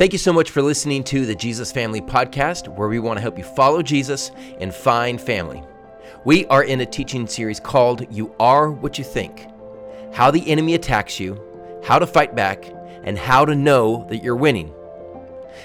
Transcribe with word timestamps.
Thank 0.00 0.14
you 0.14 0.18
so 0.18 0.32
much 0.32 0.50
for 0.50 0.62
listening 0.62 1.04
to 1.04 1.26
the 1.26 1.34
Jesus 1.34 1.70
Family 1.70 2.00
Podcast, 2.00 2.68
where 2.74 2.88
we 2.88 2.98
want 2.98 3.18
to 3.18 3.20
help 3.20 3.36
you 3.36 3.44
follow 3.44 3.82
Jesus 3.82 4.30
and 4.58 4.74
find 4.74 5.20
family. 5.20 5.62
We 6.24 6.46
are 6.46 6.64
in 6.64 6.80
a 6.80 6.86
teaching 6.86 7.26
series 7.26 7.60
called 7.60 8.06
You 8.10 8.34
Are 8.40 8.70
What 8.70 8.96
You 8.96 9.04
Think 9.04 9.46
How 10.14 10.30
the 10.30 10.50
Enemy 10.50 10.72
Attacks 10.72 11.20
You, 11.20 11.38
How 11.84 11.98
to 11.98 12.06
Fight 12.06 12.34
Back, 12.34 12.64
and 13.04 13.18
How 13.18 13.44
to 13.44 13.54
Know 13.54 14.06
That 14.08 14.22
You're 14.22 14.36
Winning. 14.36 14.72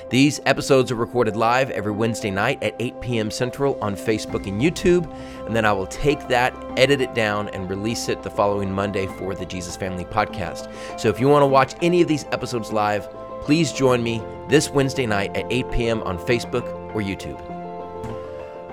These 0.10 0.42
episodes 0.46 0.92
are 0.92 0.96
recorded 0.96 1.38
live 1.38 1.70
every 1.70 1.94
Wednesday 1.94 2.30
night 2.30 2.62
at 2.62 2.76
8 2.78 3.00
p.m. 3.00 3.32
Central 3.32 3.80
on 3.82 3.96
Facebook 3.96 4.48
and 4.48 4.62
YouTube, 4.62 5.10
and 5.46 5.56
then 5.56 5.64
I 5.64 5.72
will 5.72 5.88
take 5.88 6.28
that, 6.28 6.54
edit 6.78 7.00
it 7.00 7.16
down, 7.16 7.48
and 7.50 7.70
release 7.70 8.10
it 8.10 8.22
the 8.22 8.30
following 8.30 8.70
Monday 8.70 9.08
for 9.08 9.34
the 9.34 9.46
Jesus 9.46 9.78
Family 9.78 10.04
Podcast. 10.04 10.70
So 11.00 11.08
if 11.08 11.22
you 11.22 11.30
want 11.30 11.44
to 11.44 11.48
watch 11.48 11.76
any 11.82 12.02
of 12.02 12.10
these 12.10 12.26
episodes 12.34 12.74
live, 12.74 13.08
Please 13.46 13.72
join 13.72 14.02
me 14.02 14.24
this 14.50 14.72
Wednesday 14.72 15.06
night 15.06 15.38
at 15.38 15.46
8 15.52 15.70
p.m. 15.70 16.02
on 16.02 16.18
Facebook 16.18 16.66
or 16.96 17.02
YouTube. 17.04 17.40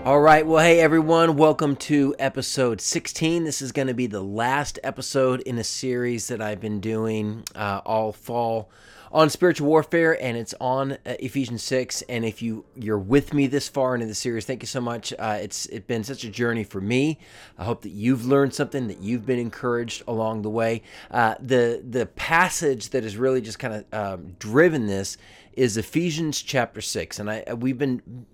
All 0.07 0.19
right, 0.19 0.47
well, 0.47 0.65
hey 0.65 0.81
everyone, 0.81 1.37
welcome 1.37 1.77
to 1.77 2.17
episode 2.19 2.81
16. 2.81 3.45
This 3.45 3.61
is 3.61 3.71
going 3.71 3.89
to 3.89 3.95
be 3.95 4.07
the 4.07 4.23
last 4.23 4.79
episode 4.83 5.43
in 5.43 5.59
a 5.59 5.65
series 5.65 6.29
that 6.29 6.41
I've 6.41 6.59
been 6.59 6.81
doing 6.81 7.45
uh, 7.55 7.83
all 7.85 8.15
fall 8.15 8.71
on 9.13 9.29
spiritual 9.29 9.69
warfare, 9.69 10.21
and 10.23 10.37
it's 10.39 10.55
on 10.59 10.93
uh, 10.93 10.97
Ephesians 11.21 11.63
six. 11.63 12.03
And 12.09 12.25
if 12.25 12.41
you 12.41 12.65
you're 12.75 12.99
with 12.99 13.35
me 13.35 13.47
this 13.47 13.69
far 13.69 13.95
into 13.95 14.07
the 14.07 14.15
series, 14.15 14.47
thank 14.47 14.63
you 14.63 14.67
so 14.67 14.81
much. 14.81 15.13
Uh, 15.19 15.39
it's 15.41 15.67
it's 15.67 15.87
been 15.87 16.03
such 16.03 16.25
a 16.25 16.31
journey 16.31 16.65
for 16.65 16.81
me. 16.81 17.19
I 17.59 17.65
hope 17.65 17.83
that 17.83 17.91
you've 17.91 18.25
learned 18.27 18.55
something, 18.55 18.89
that 18.89 19.01
you've 19.01 19.27
been 19.27 19.39
encouraged 19.39 20.03
along 20.09 20.43
the 20.43 20.51
way. 20.51 20.83
Uh, 21.11 21.35
the 21.39 21.85
the 21.89 22.07
passage 22.07 22.91
that 22.91 23.03
has 23.05 23.17
really 23.17 23.43
just 23.43 23.59
kind 23.59 23.75
of 23.75 23.85
um, 23.93 24.37
driven 24.39 24.87
this 24.87 25.19
is 25.53 25.77
Ephesians 25.77 26.41
chapter 26.41 26.81
six, 26.81 27.19
and 27.19 27.31
I 27.31 27.45
we've 27.55 27.79
been 27.79 28.27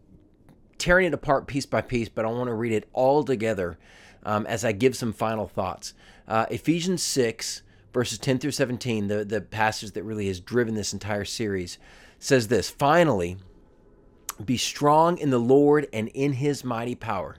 tearing 0.79 1.09
it 1.09 1.15
apart 1.15 1.49
piece 1.49 1.67
by 1.67 1.81
piece, 1.81 2.09
but 2.09 2.25
I 2.25 2.29
want 2.29 2.47
to 2.47 2.55
read 2.55 2.73
it 2.73 2.89
all 2.93 3.25
together 3.25 3.77
um, 4.23 4.47
as 4.47 4.65
I 4.65 4.71
give 4.71 4.95
some 4.95 5.13
final 5.13 5.49
thoughts. 5.49 5.93
Uh, 6.29 6.47
Ephesians 6.51 7.03
six 7.03 7.63
verses 7.99 8.19
10 8.19 8.39
through 8.39 8.53
17, 8.53 9.09
the, 9.09 9.25
the 9.25 9.41
passage 9.41 9.91
that 9.91 10.05
really 10.05 10.29
has 10.29 10.39
driven 10.39 10.77
this 10.77 10.93
entire 10.93 11.25
series, 11.25 11.79
says 12.21 12.47
this 12.47 12.71
Finally, 12.71 13.37
be 14.45 14.57
strong 14.57 15.19
in 15.19 15.31
the 15.31 15.41
Lord 15.41 15.89
and 15.93 16.07
in 16.15 16.35
his 16.35 16.63
mighty 16.63 16.95
power. 16.95 17.39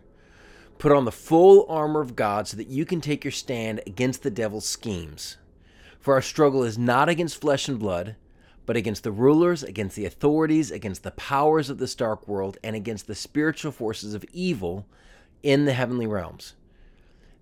Put 0.77 0.91
on 0.91 1.05
the 1.05 1.13
full 1.13 1.66
armor 1.69 2.01
of 2.01 2.17
God 2.17 2.45
so 2.45 2.57
that 2.57 2.67
you 2.67 2.83
can 2.83 2.99
take 2.99 3.23
your 3.23 3.31
stand 3.31 3.79
against 3.88 4.21
the 4.21 4.29
devil's 4.29 4.67
schemes. 4.67 5.38
For 5.97 6.13
our 6.16 6.21
struggle 6.21 6.66
is 6.66 6.77
not 6.77 7.07
against 7.07 7.39
flesh 7.39 7.69
and 7.69 7.79
blood, 7.79 8.17
but 8.66 8.75
against 8.75 9.05
the 9.05 9.13
rulers, 9.13 9.63
against 9.63 9.95
the 9.95 10.05
authorities, 10.05 10.71
against 10.71 11.03
the 11.03 11.11
powers 11.11 11.69
of 11.69 11.77
this 11.77 11.95
dark 11.95 12.27
world, 12.27 12.57
and 12.66 12.75
against 12.75 13.07
the 13.07 13.16
spiritual 13.16 13.71
forces 13.71 14.13
of 14.13 14.25
evil 14.33 14.85
in 15.41 15.63
the 15.63 15.71
heavenly 15.71 16.05
realms. 16.05 16.55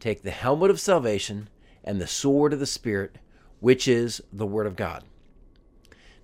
Take 0.00 0.22
the 0.22 0.30
helmet 0.30 0.70
of 0.70 0.80
salvation 0.80 1.48
and 1.82 2.00
the 2.00 2.06
sword 2.06 2.52
of 2.52 2.60
the 2.60 2.66
Spirit, 2.66 3.18
which 3.60 3.88
is 3.88 4.22
the 4.32 4.46
Word 4.46 4.66
of 4.66 4.76
God. 4.76 5.04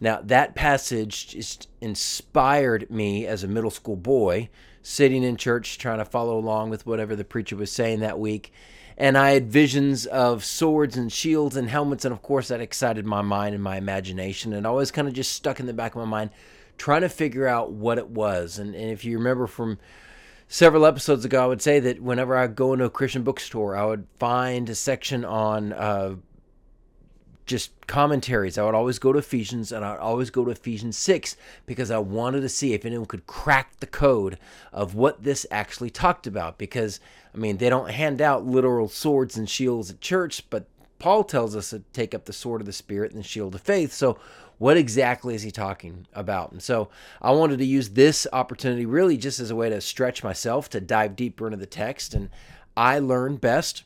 Now, 0.00 0.20
that 0.22 0.54
passage 0.54 1.28
just 1.28 1.68
inspired 1.80 2.90
me 2.90 3.26
as 3.26 3.44
a 3.44 3.48
middle 3.48 3.70
school 3.70 3.96
boy, 3.96 4.48
sitting 4.82 5.22
in 5.22 5.36
church 5.36 5.76
trying 5.76 5.98
to 5.98 6.06
follow 6.06 6.38
along 6.38 6.70
with 6.70 6.86
whatever 6.86 7.14
the 7.14 7.24
preacher 7.24 7.54
was 7.54 7.70
saying 7.70 8.00
that 8.00 8.18
week. 8.18 8.52
And 8.96 9.16
I 9.16 9.30
had 9.30 9.50
visions 9.50 10.06
of 10.06 10.44
swords 10.44 10.96
and 10.96 11.12
shields 11.12 11.56
and 11.56 11.68
helmets. 11.68 12.04
And 12.04 12.12
of 12.12 12.22
course, 12.22 12.48
that 12.48 12.60
excited 12.60 13.06
my 13.06 13.22
mind 13.22 13.54
and 13.54 13.62
my 13.62 13.76
imagination. 13.76 14.52
And 14.52 14.66
always 14.66 14.90
kind 14.90 15.06
of 15.06 15.14
just 15.14 15.32
stuck 15.32 15.60
in 15.60 15.66
the 15.66 15.74
back 15.74 15.94
of 15.94 16.00
my 16.00 16.06
mind, 16.06 16.30
trying 16.78 17.02
to 17.02 17.08
figure 17.10 17.46
out 17.46 17.72
what 17.72 17.98
it 17.98 18.08
was. 18.08 18.58
And, 18.58 18.74
and 18.74 18.90
if 18.90 19.04
you 19.04 19.18
remember 19.18 19.46
from 19.46 19.78
several 20.50 20.84
episodes 20.84 21.24
ago, 21.24 21.42
I 21.42 21.46
would 21.46 21.62
say 21.62 21.78
that 21.78 22.02
whenever 22.02 22.36
I 22.36 22.48
go 22.48 22.72
into 22.72 22.84
a 22.84 22.90
Christian 22.90 23.22
bookstore, 23.22 23.76
I 23.76 23.86
would 23.86 24.06
find 24.18 24.68
a 24.68 24.74
section 24.74 25.24
on 25.24 25.72
uh, 25.72 26.16
just 27.46 27.70
commentaries. 27.86 28.58
I 28.58 28.64
would 28.64 28.74
always 28.74 28.98
go 28.98 29.12
to 29.12 29.20
Ephesians 29.20 29.70
and 29.70 29.84
I 29.84 29.92
would 29.92 30.00
always 30.00 30.28
go 30.28 30.44
to 30.44 30.50
Ephesians 30.50 30.98
6 30.98 31.36
because 31.66 31.92
I 31.92 31.98
wanted 31.98 32.40
to 32.40 32.48
see 32.48 32.74
if 32.74 32.84
anyone 32.84 33.06
could 33.06 33.28
crack 33.28 33.78
the 33.78 33.86
code 33.86 34.38
of 34.72 34.96
what 34.96 35.22
this 35.22 35.46
actually 35.52 35.90
talked 35.90 36.26
about. 36.26 36.58
Because, 36.58 36.98
I 37.32 37.38
mean, 37.38 37.58
they 37.58 37.70
don't 37.70 37.90
hand 37.90 38.20
out 38.20 38.44
literal 38.44 38.88
swords 38.88 39.36
and 39.36 39.48
shields 39.48 39.90
at 39.90 40.00
church, 40.00 40.50
but 40.50 40.66
Paul 40.98 41.22
tells 41.22 41.54
us 41.54 41.70
to 41.70 41.84
take 41.92 42.12
up 42.12 42.24
the 42.24 42.32
sword 42.32 42.60
of 42.60 42.66
the 42.66 42.72
Spirit 42.72 43.12
and 43.12 43.20
the 43.20 43.26
shield 43.26 43.54
of 43.54 43.60
faith. 43.60 43.92
So, 43.92 44.18
what 44.60 44.76
exactly 44.76 45.34
is 45.34 45.40
he 45.40 45.50
talking 45.50 46.06
about? 46.12 46.52
And 46.52 46.62
so 46.62 46.90
I 47.22 47.30
wanted 47.30 47.60
to 47.60 47.64
use 47.64 47.88
this 47.88 48.26
opportunity 48.30 48.84
really 48.84 49.16
just 49.16 49.40
as 49.40 49.50
a 49.50 49.56
way 49.56 49.70
to 49.70 49.80
stretch 49.80 50.22
myself, 50.22 50.68
to 50.68 50.82
dive 50.82 51.16
deeper 51.16 51.46
into 51.46 51.56
the 51.56 51.64
text. 51.64 52.12
And 52.12 52.28
I 52.76 52.98
learn 52.98 53.36
best 53.36 53.84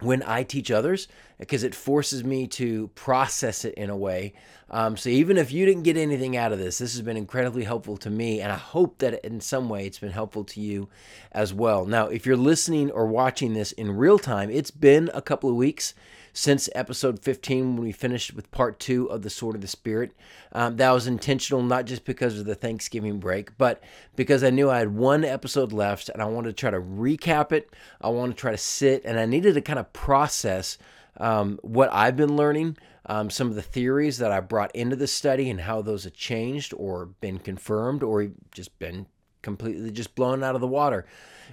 when 0.00 0.22
I 0.24 0.42
teach 0.42 0.70
others 0.70 1.08
because 1.38 1.62
it 1.62 1.74
forces 1.74 2.22
me 2.22 2.46
to 2.48 2.88
process 2.88 3.64
it 3.64 3.72
in 3.76 3.88
a 3.88 3.96
way. 3.96 4.34
Um, 4.68 4.98
so 4.98 5.08
even 5.08 5.38
if 5.38 5.50
you 5.52 5.64
didn't 5.64 5.84
get 5.84 5.96
anything 5.96 6.36
out 6.36 6.52
of 6.52 6.58
this, 6.58 6.76
this 6.76 6.92
has 6.92 7.00
been 7.00 7.16
incredibly 7.16 7.64
helpful 7.64 7.96
to 7.96 8.10
me, 8.10 8.42
and 8.42 8.52
I 8.52 8.56
hope 8.56 8.98
that 8.98 9.24
in 9.24 9.40
some 9.40 9.70
way 9.70 9.86
it's 9.86 9.98
been 9.98 10.12
helpful 10.12 10.44
to 10.44 10.60
you 10.60 10.90
as 11.32 11.54
well. 11.54 11.86
Now, 11.86 12.08
if 12.08 12.26
you're 12.26 12.36
listening 12.36 12.90
or 12.90 13.06
watching 13.06 13.54
this 13.54 13.72
in 13.72 13.96
real 13.96 14.18
time, 14.18 14.50
it's 14.50 14.70
been 14.70 15.10
a 15.14 15.22
couple 15.22 15.48
of 15.48 15.56
weeks 15.56 15.94
since 16.38 16.68
episode 16.72 17.18
15 17.18 17.74
when 17.74 17.84
we 17.84 17.90
finished 17.90 18.32
with 18.32 18.48
part 18.52 18.78
two 18.78 19.10
of 19.10 19.22
the 19.22 19.28
Sword 19.30 19.56
of 19.56 19.60
the 19.60 19.66
Spirit. 19.66 20.12
Um, 20.52 20.76
that 20.76 20.92
was 20.92 21.08
intentional, 21.08 21.64
not 21.64 21.84
just 21.84 22.04
because 22.04 22.38
of 22.38 22.46
the 22.46 22.54
Thanksgiving 22.54 23.18
break, 23.18 23.58
but 23.58 23.82
because 24.14 24.44
I 24.44 24.50
knew 24.50 24.70
I 24.70 24.78
had 24.78 24.94
one 24.94 25.24
episode 25.24 25.72
left 25.72 26.08
and 26.08 26.22
I 26.22 26.26
wanted 26.26 26.50
to 26.50 26.60
try 26.60 26.70
to 26.70 26.80
recap 26.80 27.50
it. 27.50 27.74
I 28.00 28.10
wanted 28.10 28.36
to 28.36 28.40
try 28.40 28.52
to 28.52 28.56
sit 28.56 29.04
and 29.04 29.18
I 29.18 29.26
needed 29.26 29.54
to 29.54 29.60
kind 29.60 29.80
of 29.80 29.92
process 29.92 30.78
um, 31.16 31.58
what 31.62 31.92
I've 31.92 32.16
been 32.16 32.36
learning. 32.36 32.76
Um, 33.06 33.30
some 33.30 33.48
of 33.48 33.56
the 33.56 33.62
theories 33.62 34.18
that 34.18 34.30
I 34.30 34.38
brought 34.38 34.72
into 34.76 34.94
the 34.94 35.08
study 35.08 35.50
and 35.50 35.62
how 35.62 35.82
those 35.82 36.04
have 36.04 36.12
changed 36.12 36.72
or 36.76 37.06
been 37.06 37.40
confirmed 37.40 38.04
or 38.04 38.28
just 38.52 38.78
been 38.78 39.06
completely 39.42 39.90
just 39.90 40.14
blown 40.14 40.42
out 40.42 40.54
of 40.54 40.60
the 40.60 40.66
water 40.66 41.06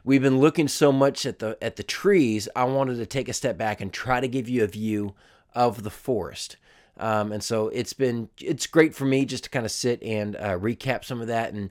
we've 0.05 0.21
been 0.21 0.39
looking 0.39 0.67
so 0.69 0.91
much 0.91 1.25
at 1.25 1.39
the 1.39 1.57
at 1.61 1.75
the 1.75 1.83
trees. 1.83 2.47
I 2.55 2.63
wanted 2.63 2.97
to 2.97 3.05
take 3.05 3.27
a 3.27 3.33
step 3.33 3.57
back 3.57 3.81
and 3.81 3.91
try 3.91 4.21
to 4.21 4.27
give 4.27 4.47
you 4.47 4.63
a 4.63 4.67
view 4.67 5.15
of 5.53 5.83
the 5.83 5.89
forest. 5.89 6.55
Um, 6.97 7.33
and 7.33 7.43
so 7.43 7.67
it's 7.69 7.91
been 7.91 8.29
it's 8.39 8.67
great 8.67 8.95
for 8.95 9.03
me 9.03 9.25
just 9.25 9.45
to 9.45 9.49
kind 9.49 9.65
of 9.65 9.71
sit 9.71 10.01
and 10.01 10.37
uh, 10.37 10.57
recap 10.57 11.03
some 11.03 11.19
of 11.19 11.27
that 11.27 11.53
and 11.53 11.69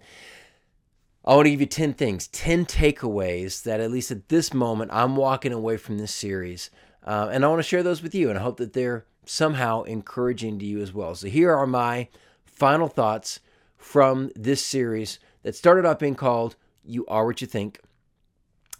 I 1.27 1.35
want 1.35 1.47
to 1.47 1.51
give 1.53 1.61
you 1.61 1.67
10 1.67 1.95
things, 1.95 2.29
10 2.29 2.67
takeaways 2.67 3.63
that 3.63 3.81
at 3.81 3.91
least 3.91 4.11
at 4.11 4.29
this 4.29 4.53
moment 4.53 4.91
I'm 4.93 5.17
walking 5.17 5.55
away 5.55 5.79
from 5.79 5.97
this 5.97 6.15
series. 6.15 6.69
Uh, 7.03 7.31
and 7.33 7.43
I 7.43 7.49
want 7.49 7.61
to 7.61 7.69
share 7.69 7.83
those 7.83 8.03
with 8.03 8.15
you 8.15 8.29
and 8.29 8.39
I 8.39 8.43
hope 8.43 8.59
that 8.59 8.75
they're 8.75 9.07
somehow 9.25 9.85
encouraging 9.85 10.59
to 10.59 10.67
you 10.67 10.83
as 10.83 10.93
well. 10.93 11.15
So 11.15 11.29
here 11.29 11.55
are 11.55 11.67
my 11.67 12.09
final 12.45 12.89
thoughts 12.89 13.41
from 13.79 14.31
this 14.37 14.63
series 14.65 15.19
that 15.45 15.55
started 15.55 15.87
off 15.87 16.01
being 16.01 16.17
called 16.17 16.57
You 16.85 17.07
Are 17.07 17.25
What 17.25 17.41
You 17.41 17.47
Think. 17.47 17.81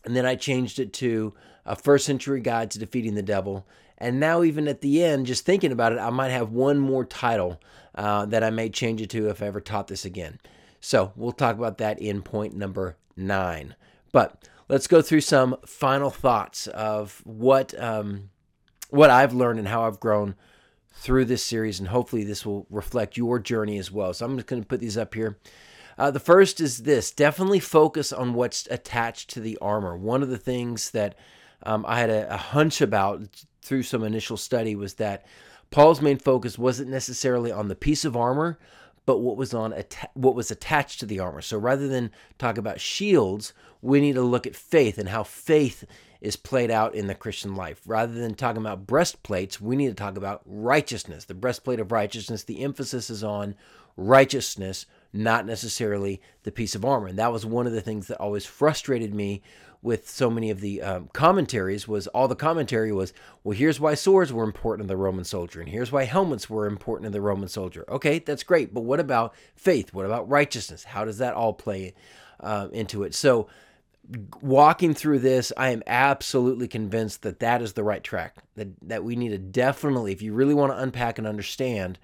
And 0.05 0.17
then 0.17 0.27
I 0.27 0.35
changed 0.35 0.81
it 0.81 0.93
to 0.95 1.33
a 1.65 1.77
first 1.77 2.05
century 2.05 2.41
guide 2.41 2.73
to 2.73 2.79
defeating 2.79 3.15
the 3.15 3.23
devil. 3.23 3.67
And 3.97 4.19
now, 4.19 4.43
even 4.43 4.67
at 4.67 4.81
the 4.81 5.05
end, 5.05 5.27
just 5.27 5.47
thinking 5.47 5.71
about 5.71 5.93
it, 5.93 5.99
I 5.99 6.11
might 6.11 6.31
have 6.31 6.51
one 6.51 6.79
more 6.79 7.05
title 7.05 7.61
uh, 7.95 8.27
that 8.27 8.43
I 8.43 8.51
may 8.51 8.69
change 8.69 9.01
it 9.01 9.11
to 9.11 9.29
if 9.29 9.41
I 9.41 9.47
ever 9.47 9.61
taught 9.61 9.87
this 9.87 10.05
again. 10.05 10.41
So 10.81 11.13
we'll 11.17 11.33
talk 11.33 11.57
about 11.57 11.79
that 11.79 12.01
in 12.01 12.21
point 12.21 12.55
number 12.55 12.97
nine. 13.17 13.77
But 14.13 14.49
let's 14.69 14.87
go 14.87 15.01
through 15.01 15.23
some 15.23 15.57
final 15.65 16.11
thoughts 16.11 16.67
of 16.67 17.23
what 17.25 17.79
um, 17.81 18.31
what 18.91 19.11
I've 19.11 19.33
learned 19.33 19.59
and 19.59 19.69
how 19.69 19.85
I've 19.87 20.01
grown 20.01 20.35
through 20.93 21.25
this 21.25 21.43
series, 21.43 21.81
and 21.81 21.89
hopefully 21.89 22.25
this 22.25 22.45
will 22.45 22.67
reflect 22.71 23.17
your 23.17 23.39
journey 23.39 23.79
as 23.79 23.91
well. 23.91 24.13
So 24.13 24.27
I'm 24.27 24.37
just 24.37 24.47
going 24.47 24.63
to 24.63 24.69
put 24.69 24.81
these 24.81 24.99
up 24.99 25.15
here. 25.15 25.39
Uh, 25.99 26.11
the 26.11 26.21
first 26.21 26.61
is 26.61 26.83
this 26.83 27.11
definitely 27.11 27.61
focus 27.61 28.13
on 28.13 28.35
what's 28.35 28.67
attached 28.71 29.31
to 29.31 29.41
the 29.41 29.59
armor. 29.61 29.97
One 29.97 30.23
of 30.23 30.29
the 30.29 30.39
things 30.39 30.91
that 30.91 31.17
um, 31.63 31.85
I 31.87 31.99
had 31.99 32.11
a, 32.11 32.35
a 32.35 32.37
hunch 32.37 32.81
about 32.81 33.23
through 33.63 33.85
some 33.85 34.05
initial 34.05 34.37
study 34.37 34.75
was 34.75 34.95
that 34.95 35.25
Paul's 35.71 36.03
main 36.03 36.19
focus 36.19 36.59
wasn't 36.59 36.91
necessarily 36.91 37.51
on 37.51 37.69
the 37.69 37.75
piece 37.75 38.05
of 38.05 38.17
armor, 38.17 38.59
but 39.07 39.19
what 39.19 39.37
was 39.37 39.53
on 39.53 39.75
what 40.15 40.35
was 40.35 40.51
attached 40.51 41.01
to 41.01 41.07
the 41.07 41.21
armor. 41.21 41.43
So 41.43 41.59
rather 41.59 41.89
than 41.89 42.11
talk 42.39 42.59
about 42.59 42.81
shields, 42.81 43.53
we 43.83 44.01
need 44.01 44.15
to 44.15 44.23
look 44.23 44.47
at 44.47 44.57
faith 44.57 44.99
and 44.99 45.09
how 45.09 45.25
faith 45.25 45.85
is 46.21 46.37
played 46.37 46.71
out 46.71 46.95
in 46.95 47.07
the 47.07 47.15
Christian 47.15 47.55
life. 47.55 47.83
Rather 47.87 48.15
than 48.15 48.35
talking 48.35 48.63
about 48.63 48.87
breastplates, 48.87 49.61
we 49.61 49.77
need 49.77 49.89
to 49.89 49.95
talk 49.95 50.17
about 50.17 50.43
righteousness. 50.47 51.27
The 51.27 51.35
breastplate 51.35 51.81
of 51.81 51.93
righteousness, 51.93 52.45
the 52.45 52.63
emphasis 52.63 53.11
is 53.11 53.23
on 53.23 53.55
righteousness, 53.97 54.87
not 55.15 55.47
necessarily 55.47 56.21
the 56.43 56.53
piece 56.53 56.75
of 56.75 56.85
armor. 56.85 57.07
And 57.07 57.19
that 57.19 57.33
was 57.33 57.47
one 57.47 57.67
of 57.67 57.73
the 57.73 57.81
things 57.81 58.09
that 58.09 58.21
always 58.21 58.45
frustrated 58.45 59.15
me 59.15 59.43
with 59.81 60.09
so 60.09 60.29
many 60.29 60.51
of 60.51 60.61
the 60.61 60.83
um, 60.83 61.09
commentaries 61.13 61.87
was 61.87 62.07
all 62.09 62.27
the 62.27 62.35
commentary 62.35 62.91
was 62.91 63.13
well 63.45 63.57
here's 63.57 63.79
why 63.79 63.95
swords 63.95 64.33
were 64.33 64.43
important 64.43 64.85
in 64.85 64.89
the 64.89 64.97
roman 64.97 65.25
soldier 65.25 65.61
and 65.61 65.69
here's 65.69 65.93
why 65.93 66.05
helmets 66.05 66.49
were 66.49 66.67
important 66.67 67.05
in 67.07 67.13
the 67.13 67.21
roman 67.21 67.49
soldier. 67.49 67.85
Okay 67.89 68.19
that's 68.19 68.43
great 68.43 68.73
but 68.73 68.81
what 68.81 68.99
about 68.99 69.35
faith? 69.55 69.93
What 69.93 70.07
about 70.07 70.29
righteousness? 70.29 70.85
How 70.85 71.05
does 71.05 71.19
that 71.19 71.35
all 71.35 71.53
play 71.53 71.95
uh, 72.41 72.69
into 72.73 73.03
it? 73.03 73.15
So 73.15 73.47
walking 74.43 74.93
through 74.93 75.19
this 75.19 75.51
i 75.57 75.71
am 75.71 75.83
absolutely 75.87 76.69
convinced 76.69 77.23
that 77.23 77.41
that 77.41 77.63
is 77.63 77.73
the 77.73 77.83
right 77.83 78.05
track 78.05 78.37
that, 78.55 78.69
that 78.83 79.03
we 79.03 79.17
need 79.17 79.31
to 79.31 79.39
definitely 79.39 80.13
if 80.13 80.21
you 80.21 80.35
really 80.35 80.53
want 80.53 80.71
to 80.71 80.79
unpack 80.79 81.17
and 81.17 81.27
understand 81.27 81.99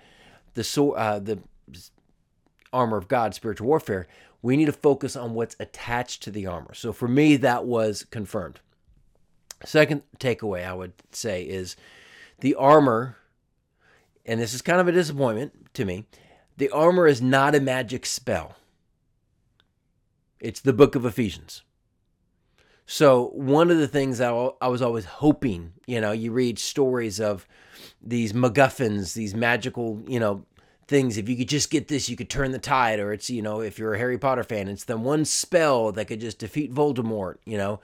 the 0.55 0.93
uh, 0.97 1.19
the 1.19 1.39
armor 2.73 2.97
of 2.97 3.09
god 3.09 3.35
spiritual 3.35 3.67
warfare 3.67 4.07
we 4.43 4.57
need 4.57 4.67
to 4.67 4.73
focus 4.73 5.17
on 5.17 5.35
what's 5.35 5.57
attached 5.61 6.23
to 6.23 6.31
the 6.31 6.47
armor. 6.47 6.75
So 6.75 6.93
for 6.93 7.09
me, 7.09 7.37
that 7.37 7.67
was 7.67 8.05
confirmed. 8.11 8.61
Second 9.65 10.03
takeaway 10.19 10.67
I 10.67 10.73
would 10.73 10.95
say 11.13 11.43
is 11.43 11.77
the 12.41 12.55
armor, 12.55 13.17
and 14.25 14.41
this 14.41 14.55
is 14.55 14.63
kind 14.63 14.81
of 14.81 14.89
a 14.89 14.93
disappointment 14.93 15.75
to 15.75 15.85
me, 15.85 16.07
the 16.57 16.71
armor 16.71 17.07
is 17.07 17.21
not 17.21 17.55
a 17.55 17.61
magic 17.61 18.07
spell. 18.07 18.57
It's 20.39 20.61
the 20.61 20.73
book 20.73 20.95
of 20.95 21.05
Ephesians. 21.05 21.63
So, 22.87 23.29
one 23.35 23.71
of 23.71 23.79
the 23.79 23.87
things 23.87 24.21
I 24.21 24.33
was 24.33 24.83
always 24.83 25.05
hoping, 25.05 25.75
you 25.87 26.01
know, 26.01 26.11
you 26.11 26.33
read 26.33 26.59
stories 26.59 27.21
of 27.21 27.47
these 28.03 28.33
MacGuffins, 28.33 29.15
these 29.15 29.33
magical, 29.35 30.03
you 30.09 30.19
know, 30.19 30.45
things. 30.91 31.17
If 31.17 31.29
you 31.29 31.37
could 31.37 31.49
just 31.49 31.71
get 31.71 31.89
this, 31.89 32.09
you 32.11 32.17
could 32.17 32.29
turn 32.29 32.51
the 32.51 32.59
tide. 32.59 33.01
Or 33.01 33.13
it's, 33.13 33.31
you 33.31 33.41
know, 33.41 33.63
if 33.63 33.79
you're 33.79 33.95
a 33.95 33.99
Harry 33.99 34.19
Potter 34.19 34.45
fan, 34.45 34.69
it's 34.69 34.85
the 34.85 34.99
one 34.99 35.25
spell 35.25 35.93
that 35.93 36.07
could 36.07 36.21
just 36.21 36.41
defeat 36.41 36.75
Voldemort, 36.75 37.37
you 37.47 37.57
know, 37.57 37.81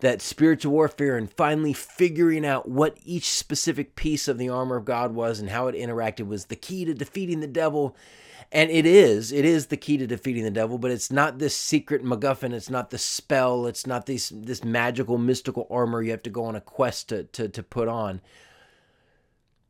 that 0.00 0.20
spiritual 0.20 0.72
warfare 0.72 1.16
and 1.16 1.30
finally 1.30 1.72
figuring 1.72 2.44
out 2.44 2.68
what 2.68 2.98
each 3.04 3.30
specific 3.30 3.94
piece 3.94 4.26
of 4.26 4.38
the 4.38 4.48
armor 4.48 4.76
of 4.76 4.84
God 4.84 5.14
was 5.14 5.38
and 5.38 5.50
how 5.50 5.68
it 5.68 5.76
interacted 5.76 6.26
was 6.26 6.46
the 6.46 6.56
key 6.56 6.84
to 6.86 6.94
defeating 6.94 7.40
the 7.40 7.46
devil. 7.46 7.94
And 8.52 8.70
it 8.70 8.86
is, 8.86 9.32
it 9.32 9.44
is 9.44 9.66
the 9.66 9.76
key 9.76 9.96
to 9.98 10.06
defeating 10.06 10.44
the 10.44 10.50
devil, 10.50 10.78
but 10.78 10.90
it's 10.90 11.10
not 11.10 11.38
this 11.38 11.56
secret 11.56 12.04
MacGuffin. 12.04 12.52
It's 12.52 12.70
not 12.70 12.90
the 12.90 12.98
spell. 12.98 13.66
It's 13.66 13.86
not 13.86 14.06
this 14.06 14.32
this 14.34 14.62
magical, 14.62 15.18
mystical 15.18 15.66
armor 15.68 16.00
you 16.00 16.12
have 16.12 16.22
to 16.22 16.30
go 16.30 16.44
on 16.44 16.54
a 16.54 16.60
quest 16.60 17.08
to 17.08 17.24
to, 17.24 17.48
to 17.48 17.62
put 17.62 17.88
on. 17.88 18.20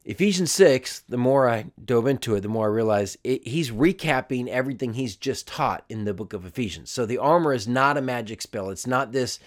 Ephesians 0.09 0.53
6, 0.53 1.01
the 1.09 1.17
more 1.17 1.49
I 1.49 1.67
dove 1.85 2.07
into 2.07 2.37
it, 2.37 2.43
the 2.43 2.49
more 2.49 2.67
I 2.67 2.73
realized 2.73 3.17
it, 3.25 3.47
he's 3.47 3.73
recapping 3.73 4.47
everything 4.47 4.95
he's 4.95 5.17
just 5.17 5.49
taught 5.49 5.85
in 5.89 6.05
the 6.05 6.15
book 6.15 6.33
of 6.33 6.47
Ephesians. 6.47 6.93
So 6.93 7.05
the 7.05 7.19
armor 7.19 7.53
is 7.53 7.67
not 7.67 7.97
a 7.97 8.01
magic 8.01 8.41
spell. 8.41 8.71
It's 8.71 8.87
not 8.87 9.11
this, 9.11 9.41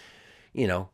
you 0.51 0.67
know, 0.67 0.89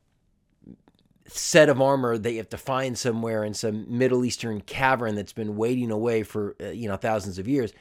set 1.25 1.67
of 1.67 1.81
armor 1.81 2.15
that 2.15 2.31
you 2.31 2.37
have 2.37 2.49
to 2.49 2.59
find 2.59 2.95
somewhere 2.95 3.43
in 3.43 3.55
some 3.55 3.85
Middle 3.89 4.23
Eastern 4.23 4.61
cavern 4.61 5.15
that's 5.15 5.33
been 5.33 5.55
waiting 5.55 5.89
away 5.89 6.21
for, 6.21 6.55
uh, 6.61 6.67
you 6.67 6.87
know, 6.87 6.95
thousands 6.95 7.39
of 7.39 7.47
years. 7.47 7.73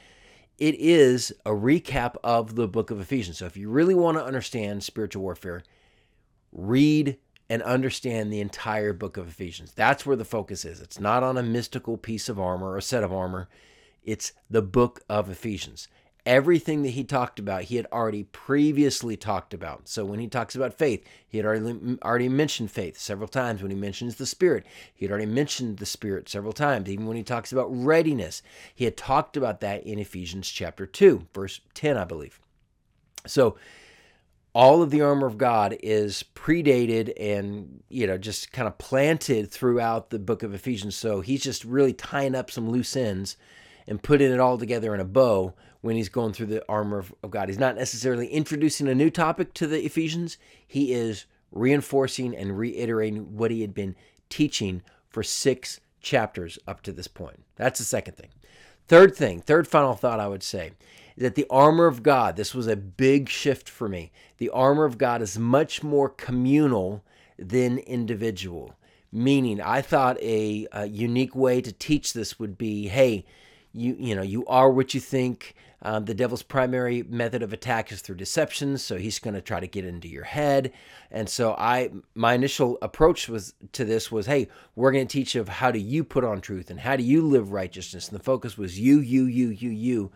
It 0.57 0.73
is 0.79 1.31
a 1.45 1.51
recap 1.51 2.15
of 2.23 2.55
the 2.55 2.67
book 2.67 2.89
of 2.89 2.99
Ephesians. 2.99 3.37
So 3.37 3.45
if 3.45 3.57
you 3.57 3.69
really 3.69 3.93
want 3.93 4.17
to 4.17 4.25
understand 4.25 4.83
spiritual 4.83 5.21
warfare, 5.21 5.61
read 6.51 7.19
and 7.49 7.61
understand 7.63 8.31
the 8.31 8.41
entire 8.41 8.93
book 8.93 9.17
of 9.17 9.27
Ephesians. 9.27 9.73
That's 9.73 10.05
where 10.05 10.15
the 10.15 10.25
focus 10.25 10.65
is. 10.65 10.81
It's 10.81 10.99
not 10.99 11.23
on 11.23 11.37
a 11.37 11.43
mystical 11.43 11.97
piece 11.97 12.27
of 12.29 12.39
armor 12.39 12.71
or 12.71 12.77
a 12.77 12.81
set 12.81 13.03
of 13.03 13.13
armor, 13.13 13.47
it's 14.03 14.33
the 14.49 14.61
book 14.61 15.01
of 15.09 15.29
Ephesians. 15.29 15.87
Everything 16.25 16.81
that 16.81 16.89
he 16.89 17.03
talked 17.03 17.37
about, 17.37 17.63
he 17.63 17.75
had 17.75 17.85
already 17.91 18.23
previously 18.23 19.15
talked 19.15 19.53
about. 19.53 19.87
So 19.87 20.03
when 20.05 20.19
he 20.19 20.27
talks 20.27 20.55
about 20.55 20.73
faith, 20.73 21.05
he 21.27 21.37
had 21.37 21.45
already 21.45 21.99
already 22.01 22.29
mentioned 22.29 22.71
faith 22.71 22.97
several 22.97 23.27
times. 23.27 23.61
When 23.61 23.69
he 23.69 23.77
mentions 23.77 24.15
the 24.15 24.25
Spirit, 24.25 24.65
he 24.95 25.05
had 25.05 25.11
already 25.11 25.27
mentioned 25.27 25.77
the 25.77 25.85
Spirit 25.85 26.27
several 26.27 26.53
times. 26.53 26.89
Even 26.89 27.05
when 27.05 27.17
he 27.17 27.21
talks 27.21 27.51
about 27.51 27.67
readiness, 27.67 28.41
he 28.73 28.85
had 28.85 28.97
talked 28.97 29.37
about 29.37 29.59
that 29.59 29.83
in 29.83 29.99
Ephesians 29.99 30.49
chapter 30.49 30.87
2, 30.87 31.27
verse 31.31 31.61
10, 31.75 31.95
I 31.95 32.05
believe. 32.05 32.39
So 33.27 33.55
all 34.55 34.81
of 34.81 34.89
the 34.89 35.01
armor 35.01 35.27
of 35.27 35.37
God 35.37 35.75
is 35.83 36.23
predated 36.33 37.11
and, 37.19 37.83
you 37.89 38.07
know, 38.07 38.17
just 38.17 38.53
kind 38.53 38.69
of 38.69 38.77
planted 38.77 39.51
throughout 39.51 40.11
the 40.11 40.17
book 40.17 40.43
of 40.43 40.53
Ephesians. 40.53 40.95
So 40.95 41.19
he's 41.19 41.43
just 41.43 41.65
really 41.65 41.91
tying 41.91 42.33
up 42.33 42.49
some 42.49 42.69
loose 42.69 42.95
ends 42.95 43.35
and 43.85 44.01
putting 44.01 44.31
it 44.31 44.39
all 44.39 44.57
together 44.57 44.95
in 44.95 45.01
a 45.01 45.05
bow 45.05 45.53
when 45.81 45.97
he's 45.97 46.07
going 46.07 46.31
through 46.31 46.45
the 46.45 46.63
armor 46.69 46.99
of, 46.99 47.13
of 47.21 47.31
God. 47.31 47.49
He's 47.49 47.59
not 47.59 47.75
necessarily 47.75 48.27
introducing 48.27 48.87
a 48.87 48.95
new 48.95 49.09
topic 49.09 49.53
to 49.55 49.67
the 49.67 49.83
Ephesians, 49.83 50.37
he 50.65 50.93
is 50.93 51.25
reinforcing 51.51 52.33
and 52.33 52.57
reiterating 52.57 53.35
what 53.35 53.51
he 53.51 53.59
had 53.59 53.73
been 53.73 53.95
teaching 54.29 54.81
for 55.09 55.21
six 55.21 55.81
chapters 55.99 56.57
up 56.65 56.81
to 56.83 56.93
this 56.93 57.07
point. 57.09 57.43
That's 57.57 57.79
the 57.79 57.85
second 57.85 58.15
thing. 58.15 58.29
Third 58.87 59.15
thing, 59.15 59.41
third 59.41 59.67
final 59.67 59.95
thought 59.95 60.19
I 60.19 60.27
would 60.27 60.43
say 60.43 60.71
that 61.17 61.35
the 61.35 61.47
armor 61.49 61.85
of 61.85 62.03
God, 62.03 62.35
this 62.35 62.53
was 62.53 62.67
a 62.67 62.75
big 62.75 63.29
shift 63.29 63.69
for 63.69 63.87
me. 63.87 64.11
The 64.37 64.49
armor 64.49 64.85
of 64.85 64.97
God 64.97 65.21
is 65.21 65.39
much 65.39 65.81
more 65.81 66.09
communal 66.09 67.03
than 67.37 67.77
individual. 67.79 68.75
Meaning, 69.11 69.61
I 69.61 69.81
thought 69.81 70.19
a, 70.21 70.67
a 70.73 70.87
unique 70.87 71.35
way 71.35 71.61
to 71.61 71.71
teach 71.71 72.11
this 72.11 72.37
would 72.37 72.57
be 72.57 72.87
hey, 72.89 73.25
you, 73.71 73.95
you 73.97 74.15
know, 74.15 74.21
you 74.21 74.45
are 74.47 74.69
what 74.69 74.93
you 74.93 74.99
think. 74.99 75.55
Um, 75.81 76.05
the 76.05 76.15
devil's 76.15 76.41
primary 76.41 77.03
method 77.03 77.43
of 77.43 77.53
attack 77.53 77.91
is 77.91 78.01
through 78.01 78.15
deception, 78.15 78.77
so 78.77 78.97
he's 78.97 79.19
going 79.19 79.35
to 79.35 79.41
try 79.41 79.59
to 79.59 79.67
get 79.67 79.85
into 79.85 80.07
your 80.07 80.23
head. 80.23 80.71
And 81.11 81.29
so 81.29 81.53
I, 81.57 81.91
my 82.15 82.33
initial 82.33 82.77
approach 82.81 83.29
was 83.29 83.53
to 83.73 83.85
this 83.85 84.11
was, 84.11 84.25
hey, 84.25 84.47
we're 84.75 84.91
going 84.91 85.07
to 85.07 85.11
teach 85.11 85.35
of 85.35 85.47
how 85.47 85.71
do 85.71 85.79
you 85.79 86.03
put 86.03 86.23
on 86.23 86.41
truth 86.41 86.71
and 86.71 86.79
how 86.79 86.95
do 86.95 87.03
you 87.03 87.21
live 87.21 87.51
righteousness. 87.51 88.09
And 88.09 88.17
the 88.17 88.23
focus 88.23 88.57
was 88.57 88.79
you, 88.79 88.99
you, 88.99 89.25
you, 89.25 89.49
you, 89.49 89.69
you 89.69 90.11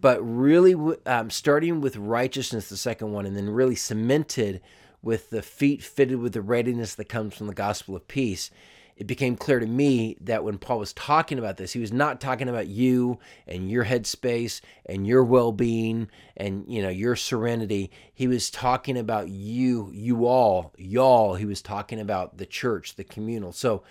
but 0.00 0.20
really 0.20 0.96
um, 1.06 1.30
starting 1.30 1.80
with 1.80 1.96
righteousness, 1.96 2.68
the 2.68 2.76
second 2.76 3.12
one, 3.12 3.26
and 3.26 3.36
then 3.36 3.48
really 3.50 3.76
cemented 3.76 4.60
with 5.02 5.30
the 5.30 5.42
feet 5.42 5.82
fitted 5.82 6.18
with 6.18 6.32
the 6.32 6.42
readiness 6.42 6.94
that 6.94 7.08
comes 7.08 7.34
from 7.34 7.46
the 7.46 7.54
gospel 7.54 7.94
of 7.94 8.08
peace. 8.08 8.50
It 8.96 9.06
became 9.06 9.36
clear 9.36 9.60
to 9.60 9.66
me 9.66 10.16
that 10.22 10.42
when 10.42 10.56
Paul 10.56 10.78
was 10.78 10.94
talking 10.94 11.38
about 11.38 11.58
this, 11.58 11.74
he 11.74 11.78
was 11.78 11.92
not 11.92 12.18
talking 12.18 12.48
about 12.48 12.66
you 12.66 13.18
and 13.46 13.70
your 13.70 13.84
headspace 13.84 14.62
and 14.86 15.06
your 15.06 15.22
well-being 15.22 16.08
and 16.34 16.64
you 16.66 16.80
know 16.80 16.88
your 16.88 17.14
serenity. 17.14 17.90
He 18.14 18.26
was 18.26 18.50
talking 18.50 18.96
about 18.96 19.28
you, 19.28 19.90
you 19.92 20.26
all, 20.26 20.72
y'all. 20.78 21.34
He 21.34 21.44
was 21.44 21.60
talking 21.60 22.00
about 22.00 22.38
the 22.38 22.46
church, 22.46 22.94
the 22.94 23.04
communal. 23.04 23.52
So, 23.52 23.82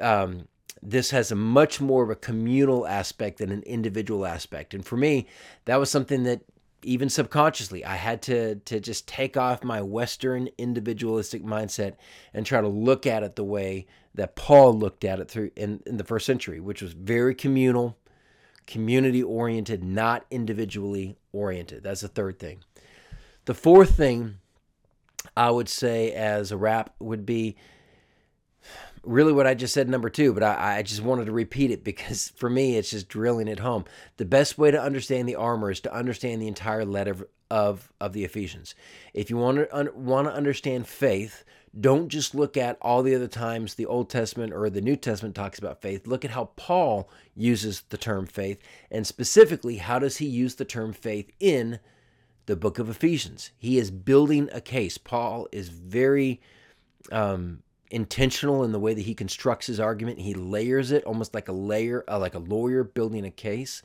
um, 0.00 0.46
this 0.82 1.10
has 1.10 1.30
a 1.32 1.36
much 1.36 1.80
more 1.80 2.02
of 2.02 2.10
a 2.10 2.16
communal 2.16 2.86
aspect 2.86 3.38
than 3.38 3.50
an 3.50 3.62
individual 3.62 4.26
aspect. 4.26 4.74
And 4.74 4.84
for 4.84 4.96
me, 4.96 5.26
that 5.64 5.80
was 5.80 5.90
something 5.90 6.24
that 6.24 6.42
even 6.82 7.08
subconsciously 7.08 7.84
I 7.84 7.96
had 7.96 8.22
to 8.22 8.56
to 8.56 8.78
just 8.78 9.08
take 9.08 9.36
off 9.36 9.64
my 9.64 9.82
western 9.82 10.48
individualistic 10.56 11.42
mindset 11.42 11.96
and 12.32 12.46
try 12.46 12.60
to 12.60 12.68
look 12.68 13.06
at 13.06 13.22
it 13.22 13.34
the 13.34 13.44
way 13.44 13.86
that 14.14 14.36
Paul 14.36 14.78
looked 14.78 15.04
at 15.04 15.18
it 15.18 15.28
through 15.28 15.50
in, 15.56 15.82
in 15.86 15.96
the 15.96 16.04
first 16.04 16.26
century, 16.26 16.60
which 16.60 16.80
was 16.80 16.92
very 16.92 17.34
communal, 17.34 17.98
community 18.66 19.22
oriented, 19.22 19.82
not 19.82 20.24
individually 20.30 21.16
oriented. 21.32 21.82
That's 21.82 22.00
the 22.02 22.08
third 22.08 22.38
thing. 22.38 22.60
The 23.46 23.54
fourth 23.54 23.96
thing 23.96 24.38
I 25.36 25.50
would 25.50 25.68
say 25.68 26.12
as 26.12 26.50
a 26.50 26.56
wrap 26.56 26.94
would 26.98 27.26
be 27.26 27.56
really 29.06 29.32
what 29.32 29.46
I 29.46 29.54
just 29.54 29.72
said, 29.72 29.88
number 29.88 30.10
two, 30.10 30.34
but 30.34 30.42
I, 30.42 30.78
I, 30.78 30.82
just 30.82 31.02
wanted 31.02 31.26
to 31.26 31.32
repeat 31.32 31.70
it 31.70 31.84
because 31.84 32.28
for 32.36 32.50
me, 32.50 32.76
it's 32.76 32.90
just 32.90 33.08
drilling 33.08 33.48
it 33.48 33.60
home. 33.60 33.84
The 34.16 34.24
best 34.24 34.58
way 34.58 34.70
to 34.70 34.82
understand 34.82 35.28
the 35.28 35.36
armor 35.36 35.70
is 35.70 35.80
to 35.80 35.94
understand 35.94 36.42
the 36.42 36.48
entire 36.48 36.84
letter 36.84 37.28
of, 37.50 37.92
of 38.00 38.12
the 38.12 38.24
Ephesians. 38.24 38.74
If 39.14 39.30
you 39.30 39.36
want 39.36 39.58
to, 39.58 39.76
un, 39.76 39.88
want 39.94 40.26
to 40.28 40.34
understand 40.34 40.86
faith, 40.88 41.44
don't 41.78 42.08
just 42.08 42.34
look 42.34 42.56
at 42.56 42.78
all 42.80 43.02
the 43.02 43.14
other 43.14 43.28
times 43.28 43.74
the 43.74 43.86
Old 43.86 44.08
Testament 44.08 44.52
or 44.52 44.70
the 44.70 44.80
New 44.80 44.96
Testament 44.96 45.34
talks 45.34 45.58
about 45.58 45.82
faith. 45.82 46.06
Look 46.06 46.24
at 46.24 46.30
how 46.30 46.50
Paul 46.56 47.08
uses 47.34 47.82
the 47.90 47.98
term 47.98 48.26
faith, 48.26 48.60
and 48.90 49.06
specifically, 49.06 49.76
how 49.76 49.98
does 49.98 50.16
he 50.16 50.26
use 50.26 50.54
the 50.54 50.64
term 50.64 50.92
faith 50.92 51.30
in 51.38 51.78
the 52.46 52.56
book 52.56 52.78
of 52.78 52.88
Ephesians? 52.88 53.50
He 53.58 53.78
is 53.78 53.90
building 53.90 54.48
a 54.52 54.60
case. 54.60 54.96
Paul 54.96 55.48
is 55.52 55.68
very 55.68 56.40
um, 57.12 57.62
intentional 57.90 58.64
in 58.64 58.72
the 58.72 58.80
way 58.80 58.94
that 58.94 59.02
he 59.02 59.14
constructs 59.14 59.66
his 59.66 59.80
argument. 59.80 60.20
He 60.20 60.34
layers 60.34 60.90
it 60.90 61.04
almost 61.04 61.34
like 61.34 61.48
a 61.48 61.52
layer, 61.52 62.04
uh, 62.08 62.18
like 62.18 62.34
a 62.34 62.40
lawyer 62.40 62.84
building 62.84 63.24
a 63.24 63.30
case. 63.30 63.82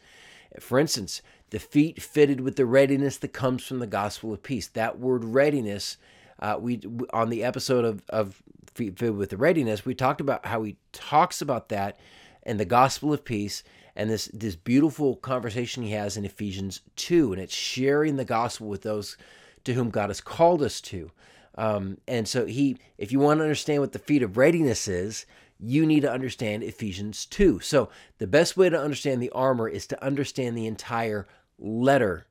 For 0.59 0.79
instance, 0.79 1.21
the 1.51 1.59
feet 1.59 2.01
fitted 2.01 2.41
with 2.41 2.55
the 2.55 2.65
readiness 2.65 3.17
that 3.17 3.33
comes 3.33 3.65
from 3.65 3.79
the 3.79 3.87
gospel 3.87 4.33
of 4.33 4.43
peace. 4.43 4.67
That 4.67 4.99
word 4.99 5.23
readiness, 5.23 5.97
uh, 6.39 6.57
we 6.59 6.81
on 7.13 7.29
the 7.29 7.43
episode 7.43 7.85
of, 7.85 8.03
of 8.09 8.41
feet 8.73 8.97
fitted 8.97 9.17
with 9.17 9.29
the 9.29 9.37
readiness, 9.37 9.85
we 9.85 9.93
talked 9.93 10.21
about 10.21 10.45
how 10.45 10.63
he 10.63 10.77
talks 10.91 11.41
about 11.41 11.69
that 11.69 11.99
and 12.43 12.59
the 12.59 12.65
gospel 12.65 13.13
of 13.13 13.23
peace 13.23 13.63
and 13.95 14.09
this 14.09 14.25
this 14.33 14.55
beautiful 14.55 15.15
conversation 15.17 15.83
he 15.83 15.91
has 15.91 16.17
in 16.17 16.25
Ephesians 16.25 16.81
2 16.95 17.33
and 17.33 17.41
it's 17.41 17.53
sharing 17.53 18.15
the 18.15 18.25
gospel 18.25 18.67
with 18.67 18.81
those 18.81 19.17
to 19.63 19.73
whom 19.73 19.89
God 19.89 20.09
has 20.09 20.21
called 20.21 20.63
us 20.63 20.81
to. 20.81 21.11
Um, 21.61 21.99
and 22.07 22.27
so 22.27 22.47
he 22.47 22.77
if 22.97 23.11
you 23.11 23.19
want 23.19 23.37
to 23.37 23.43
understand 23.43 23.81
what 23.81 23.91
the 23.91 23.99
feet 23.99 24.23
of 24.23 24.35
readiness 24.35 24.87
is, 24.87 25.27
you 25.59 25.85
need 25.85 26.01
to 26.01 26.11
understand 26.11 26.63
Ephesians 26.63 27.27
2. 27.27 27.59
So 27.59 27.89
the 28.17 28.25
best 28.25 28.57
way 28.57 28.67
to 28.67 28.81
understand 28.81 29.21
the 29.21 29.29
armor 29.29 29.69
is 29.69 29.85
to 29.87 30.03
understand 30.03 30.57
the 30.57 30.65
entire 30.65 31.27
letter 31.59 32.25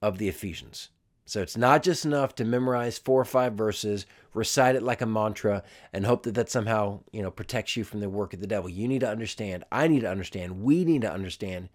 of 0.00 0.18
the 0.18 0.28
Ephesians. 0.28 0.90
So 1.24 1.42
it's 1.42 1.56
not 1.56 1.82
just 1.82 2.04
enough 2.04 2.36
to 2.36 2.44
memorize 2.44 2.96
four 2.96 3.20
or 3.20 3.24
five 3.24 3.54
verses, 3.54 4.06
recite 4.32 4.76
it 4.76 4.84
like 4.84 5.00
a 5.00 5.06
mantra, 5.06 5.64
and 5.92 6.06
hope 6.06 6.22
that 6.22 6.36
that 6.36 6.48
somehow 6.48 7.00
you 7.10 7.22
know 7.22 7.32
protects 7.32 7.76
you 7.76 7.82
from 7.82 7.98
the 7.98 8.08
work 8.08 8.34
of 8.34 8.40
the 8.40 8.46
devil. 8.46 8.70
You 8.70 8.86
need 8.86 9.00
to 9.00 9.10
understand. 9.10 9.64
I 9.72 9.88
need 9.88 10.02
to 10.02 10.10
understand. 10.10 10.62
We 10.62 10.84
need 10.84 11.02
to 11.02 11.12
understand 11.12 11.70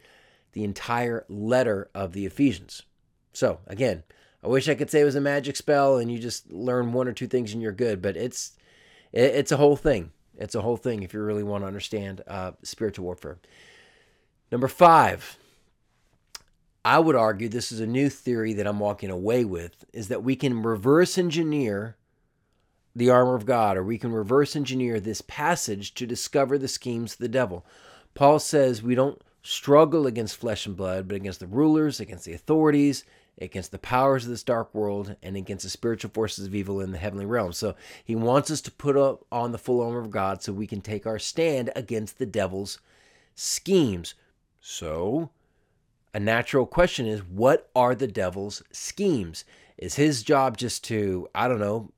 the 0.53 0.63
entire 0.63 1.25
letter 1.27 1.89
of 1.93 2.13
the 2.13 2.25
Ephesians. 2.25 2.83
So 3.33 3.59
again, 3.67 4.03
I 4.43 4.47
wish 4.47 4.67
I 4.67 4.75
could 4.75 4.89
say 4.89 5.01
it 5.01 5.05
was 5.05 5.15
a 5.15 5.21
magic 5.21 5.55
spell 5.55 5.97
and 5.97 6.11
you 6.11 6.17
just 6.17 6.51
learn 6.51 6.93
one 6.93 7.07
or 7.07 7.13
two 7.13 7.27
things 7.27 7.53
and 7.53 7.61
you're 7.61 7.71
good, 7.71 8.01
but 8.01 8.17
it's 8.17 8.53
it's 9.13 9.51
a 9.51 9.57
whole 9.57 9.75
thing. 9.75 10.11
It's 10.37 10.55
a 10.55 10.61
whole 10.61 10.77
thing 10.77 11.03
if 11.03 11.13
you 11.13 11.21
really 11.21 11.43
want 11.43 11.63
to 11.63 11.67
understand 11.67 12.21
uh, 12.27 12.51
spiritual 12.63 13.05
warfare. 13.05 13.37
Number 14.51 14.67
five, 14.67 15.37
I 16.83 16.99
would 16.99 17.15
argue 17.15 17.47
this 17.47 17.71
is 17.71 17.79
a 17.79 17.85
new 17.85 18.09
theory 18.09 18.53
that 18.53 18.65
I'm 18.65 18.79
walking 18.79 19.11
away 19.11 19.45
with 19.45 19.85
is 19.93 20.07
that 20.07 20.23
we 20.23 20.35
can 20.35 20.63
reverse 20.63 21.17
engineer 21.17 21.97
the 22.95 23.09
armor 23.09 23.35
of 23.35 23.45
God, 23.45 23.77
or 23.77 23.83
we 23.83 23.97
can 23.97 24.11
reverse 24.11 24.55
engineer 24.55 24.99
this 24.99 25.21
passage 25.21 25.93
to 25.93 26.05
discover 26.05 26.57
the 26.57 26.67
schemes 26.67 27.13
of 27.13 27.19
the 27.19 27.29
devil. 27.29 27.65
Paul 28.15 28.39
says 28.39 28.83
we 28.83 28.95
don't 28.95 29.21
struggle 29.43 30.05
against 30.07 30.35
flesh 30.35 30.65
and 30.65 30.75
blood, 30.75 31.07
but 31.07 31.15
against 31.15 31.39
the 31.39 31.47
rulers, 31.47 31.99
against 31.99 32.25
the 32.25 32.33
authorities, 32.33 33.05
against 33.39 33.71
the 33.71 33.79
powers 33.79 34.25
of 34.25 34.29
this 34.29 34.43
dark 34.43 34.73
world, 34.73 35.15
and 35.23 35.35
against 35.35 35.63
the 35.63 35.69
spiritual 35.69 36.11
forces 36.11 36.45
of 36.45 36.55
evil 36.55 36.79
in 36.81 36.91
the 36.91 36.97
heavenly 36.97 37.25
realm. 37.25 37.53
So 37.53 37.75
he 38.03 38.15
wants 38.15 38.51
us 38.51 38.61
to 38.61 38.71
put 38.71 38.97
up 38.97 39.25
on 39.31 39.51
the 39.51 39.57
full 39.57 39.81
armor 39.81 39.99
of 39.99 40.11
God 40.11 40.41
so 40.41 40.53
we 40.53 40.67
can 40.67 40.81
take 40.81 41.07
our 41.07 41.19
stand 41.19 41.71
against 41.75 42.19
the 42.19 42.25
devil's 42.25 42.79
schemes. 43.35 44.13
So, 44.59 45.31
a 46.13 46.19
natural 46.19 46.65
question 46.65 47.07
is 47.07 47.23
what 47.23 47.69
are 47.75 47.95
the 47.95 48.07
devil's 48.07 48.61
schemes? 48.71 49.45
Is 49.77 49.95
his 49.95 50.21
job 50.21 50.57
just 50.57 50.83
to, 50.85 51.27
I 51.33 51.47
don't 51.47 51.59
know, 51.59 51.91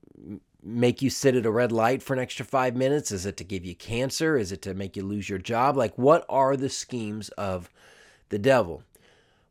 make 0.63 1.01
you 1.01 1.09
sit 1.09 1.35
at 1.35 1.45
a 1.45 1.51
red 1.51 1.71
light 1.71 2.01
for 2.01 2.13
an 2.13 2.19
extra 2.19 2.45
five 2.45 2.75
minutes? 2.75 3.11
Is 3.11 3.25
it 3.25 3.37
to 3.37 3.43
give 3.43 3.65
you 3.65 3.75
cancer? 3.75 4.37
Is 4.37 4.51
it 4.51 4.61
to 4.61 4.73
make 4.73 4.95
you 4.95 5.03
lose 5.03 5.29
your 5.29 5.39
job? 5.39 5.75
Like, 5.75 5.97
what 5.97 6.25
are 6.29 6.55
the 6.55 6.69
schemes 6.69 7.29
of 7.29 7.69
the 8.29 8.39
devil? 8.39 8.83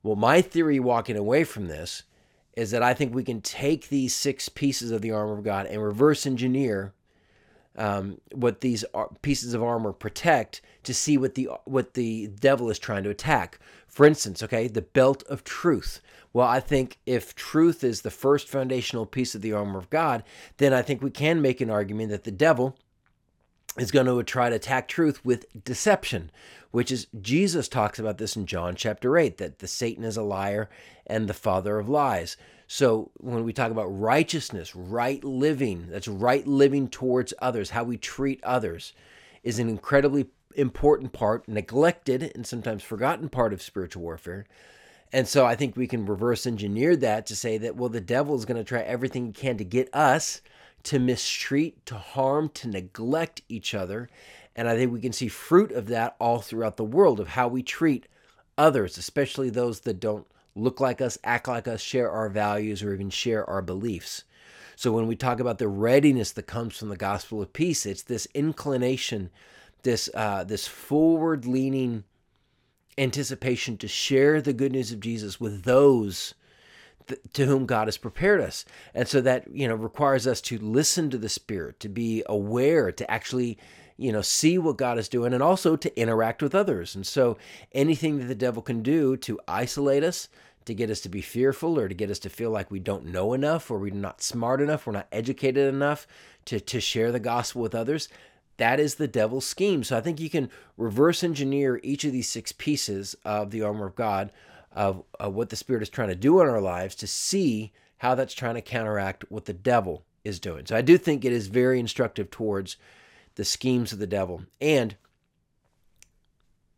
Well, 0.03 0.17
my 0.17 0.43
theory 0.43 0.81
walking 0.81 1.17
away 1.17 1.45
from 1.45 1.69
this 1.69 2.03
is 2.55 2.71
that 2.73 2.83
I 2.83 2.95
think 2.95 3.15
we 3.15 3.25
can 3.25 3.41
take 3.41 3.89
these 3.89 4.15
six 4.15 4.49
pieces 4.49 4.91
of 4.91 5.01
the 5.01 5.11
armor 5.11 5.39
of 5.39 5.45
God 5.45 5.67
and 5.67 5.83
reverse 5.83 6.27
engineer 6.27 6.93
um, 7.77 8.21
what 8.35 8.61
these 8.61 8.85
pieces 9.23 9.55
of 9.55 9.63
armor 9.63 9.93
protect 9.93 10.61
to 10.83 10.93
see 10.93 11.17
what 11.17 11.35
the 11.35 11.49
what 11.65 11.95
the 11.95 12.27
devil 12.27 12.71
is 12.71 12.79
trying 12.79 13.03
to 13.05 13.11
attack. 13.11 13.59
For 13.87 14.05
instance, 14.05 14.43
okay, 14.43 14.69
the 14.69 14.83
belt 14.83 15.23
of 15.29 15.45
truth. 15.45 16.01
Well, 16.35 16.47
I 16.47 16.61
think 16.61 16.99
if 17.07 17.35
truth 17.35 17.85
is 17.85 18.01
the 18.01 18.11
first 18.11 18.49
foundational 18.49 19.07
piece 19.07 19.35
of 19.35 19.43
the 19.43 19.53
armor 19.53 19.79
of 19.79 19.91
God, 19.91 20.23
then 20.57 20.73
I 20.73 20.83
think 20.83 21.03
we 21.03 21.11
can 21.11 21.43
make 21.43 21.61
an 21.61 21.71
argument 21.71 22.11
that 22.11 22.25
the 22.25 22.31
devil 22.31 22.77
is 23.79 23.91
going 23.91 24.07
to 24.07 24.23
try 24.23 24.51
to 24.51 24.57
attack 24.57 24.89
truth 24.89 25.25
with 25.25 25.65
deception, 25.65 26.31
which 26.71 26.91
is 26.91 27.07
Jesus 27.21 27.69
talks 27.69 27.99
about 27.99 28.19
this 28.19 28.37
in 28.37 28.47
John 28.47 28.75
chapter 28.75 29.17
8 29.17 29.39
that 29.39 29.61
the 29.61 29.67
Satan 29.67 30.05
is 30.05 30.17
a 30.17 30.23
liar 30.23 30.69
and 31.07 31.29
the 31.29 31.35
father 31.35 31.79
of 31.79 31.89
lies. 31.89 32.37
So 32.67 33.11
when 33.19 33.45
we 33.45 33.53
talk 33.53 33.71
about 33.71 33.87
righteousness, 33.87 34.75
right 34.75 35.23
living, 35.23 35.89
that's 35.91 36.09
right 36.09 36.47
living 36.47 36.89
towards 36.89 37.35
others, 37.41 37.71
how 37.71 37.85
we 37.85 37.97
treat 37.97 38.43
others 38.45 38.93
is 39.43 39.59
an 39.59 39.69
incredibly 39.69 40.27
important 40.55 41.13
part, 41.13 41.49
neglected 41.49 42.33
and 42.35 42.47
sometimes 42.47 42.83
forgotten 42.83 43.29
part 43.29 43.53
of 43.53 43.63
spiritual 43.63 44.03
warfare. 44.03 44.47
And 45.13 45.29
so 45.29 45.45
I 45.45 45.55
think 45.55 45.77
we 45.77 45.87
can 45.87 46.07
reverse 46.07 46.47
engineer 46.47 46.97
that 46.97 47.27
to 47.27 47.37
say 47.37 47.59
that, 47.59 47.77
well, 47.77 47.91
the 47.91 48.01
devil 48.01 48.35
is 48.35 48.47
going 48.47 48.57
to 48.57 48.65
try 48.65 48.81
everything 48.81 49.27
he 49.27 49.33
can 49.33 49.59
to 49.59 49.65
get 49.65 49.95
us 49.95 50.41
to 50.85 50.99
mistreat, 50.99 51.85
to 51.87 51.97
harm, 51.97 52.49
to 52.55 52.69
neglect 52.69 53.43
each 53.49 53.75
other. 53.75 54.09
And 54.55 54.69
I 54.69 54.77
think 54.77 54.93
we 54.93 55.01
can 55.01 55.13
see 55.13 55.29
fruit 55.29 55.73
of 55.73 55.87
that 55.89 56.17
all 56.19 56.41
throughout 56.41 56.77
the 56.77 56.85
world 56.85 57.21
of 57.21 57.29
how 57.29 57.49
we 57.49 57.63
treat 57.63 58.07
others, 58.59 58.99
especially 58.99 59.51
those 59.51 59.81
that 59.81 60.01
don't 60.01 60.27
look 60.55 60.81
like 60.81 61.01
us, 61.01 61.19
act 61.25 61.49
like 61.49 61.67
us, 61.67 61.81
share 61.81 62.11
our 62.11 62.29
values, 62.29 62.83
or 62.83 62.93
even 62.93 63.11
share 63.11 63.49
our 63.49 63.63
beliefs. 63.63 64.25
So 64.77 64.93
when 64.93 65.07
we 65.07 65.17
talk 65.17 65.41
about 65.41 65.59
the 65.59 65.69
readiness 65.69 66.33
that 66.33 66.47
comes 66.47 66.77
from 66.77 66.89
the 66.89 66.97
gospel 66.97 67.41
of 67.41 67.53
peace, 67.53 67.87
it's 67.87 68.03
this 68.03 68.27
inclination, 68.35 69.31
this 69.83 70.11
uh, 70.15 70.45
this 70.45 70.67
forward 70.67 71.47
leaning 71.47 72.05
anticipation 72.99 73.77
to 73.79 73.89
share 73.89 74.43
the 74.43 74.53
good 74.53 74.73
news 74.73 74.93
of 74.93 75.01
Jesus 75.01 75.41
with 75.41 75.65
those 75.65 76.35
to 77.33 77.47
whom 77.47 77.67
God 77.67 77.89
has 77.89 77.97
prepared 77.97 78.41
us. 78.41 78.65
And 78.95 79.09
so 79.09 79.21
that, 79.21 79.51
you 79.53 79.69
know, 79.69 79.75
requires 79.75 80.27
us 80.27 80.41
to 80.43 80.59
listen 80.59 81.11
to 81.11 81.19
the 81.19 81.29
Spirit, 81.29 81.81
to 81.81 81.89
be 81.89 82.23
aware, 82.27 82.93
to 82.93 83.11
actually, 83.11 83.59
you 83.97 84.13
know, 84.13 84.23
see 84.23 84.59
what 84.59 84.77
God 84.77 84.99
is 84.99 85.09
doing, 85.09 85.33
and 85.33 85.43
also 85.43 85.77
to 85.77 86.01
interact 86.01 86.43
with 86.43 86.55
others. 86.55 86.95
And 86.95 87.07
so 87.07 87.37
anything 87.73 88.19
that 88.19 88.27
the 88.27 88.35
devil 88.35 88.63
can 88.63 88.83
do 88.83 89.17
to 89.19 89.41
isolate 89.47 90.03
us, 90.03 90.29
to 90.65 90.75
get 90.75 90.91
us 90.91 91.01
to 91.01 91.09
be 91.09 91.21
fearful, 91.21 91.79
or 91.79 91.89
to 91.89 91.95
get 91.95 92.11
us 92.11 92.21
to 92.21 92.31
feel 92.31 92.51
like 92.51 92.71
we 92.71 92.79
don't 92.79 93.07
know 93.07 93.33
enough, 93.33 93.71
or 93.71 93.79
we're 93.79 93.93
not 93.93 94.23
smart 94.23 94.61
enough, 94.61 94.87
we're 94.87 94.93
not 94.93 95.09
educated 95.11 95.73
enough 95.73 96.07
to, 96.45 96.61
to 96.61 96.81
share 96.81 97.13
the 97.13 97.21
gospel 97.21 97.63
with 97.63 97.75
others, 97.75 98.09
that 98.59 98.79
is 98.79 98.95
the 98.95 99.09
devil's 99.09 99.47
scheme. 99.47 99.83
So 99.83 99.97
I 99.97 100.01
think 100.01 100.21
you 100.21 100.31
can 100.31 100.51
reverse 100.77 101.25
engineer 101.25 101.81
each 101.83 102.05
of 102.05 102.13
these 102.13 102.29
six 102.29 102.53
pieces 102.53 103.17
of 103.25 103.51
the 103.51 103.63
armor 103.63 103.87
of 103.87 103.97
God 103.97 104.31
of, 104.75 105.03
of 105.21 105.35
what 105.35 105.51
the 105.51 105.57
Spirit 105.57 105.83
is 105.83 105.89
trying 105.89 106.09
to 106.09 106.15
do 106.15 106.41
in 106.41 106.49
our 106.49 106.61
lives 106.61 106.95
to 106.97 107.07
see 107.07 107.73
how 107.99 108.15
that's 108.15 108.35
trying 108.35 108.55
to 108.55 108.63
counteract 108.63 109.25
what 109.31 109.45
the 109.45 109.53
devil 109.53 110.05
is 110.25 110.41
doing. 110.41 110.67
So 110.67 110.77
I 110.77 110.83
do 110.83 110.99
think 110.99 111.25
it 111.25 111.33
is 111.33 111.47
very 111.47 111.79
instructive 111.79 112.31
towards 112.31 112.77
the 113.35 113.45
schemes 113.45 113.93
of 113.93 113.99
the 113.99 114.07
devil. 114.07 114.43
And, 114.61 114.97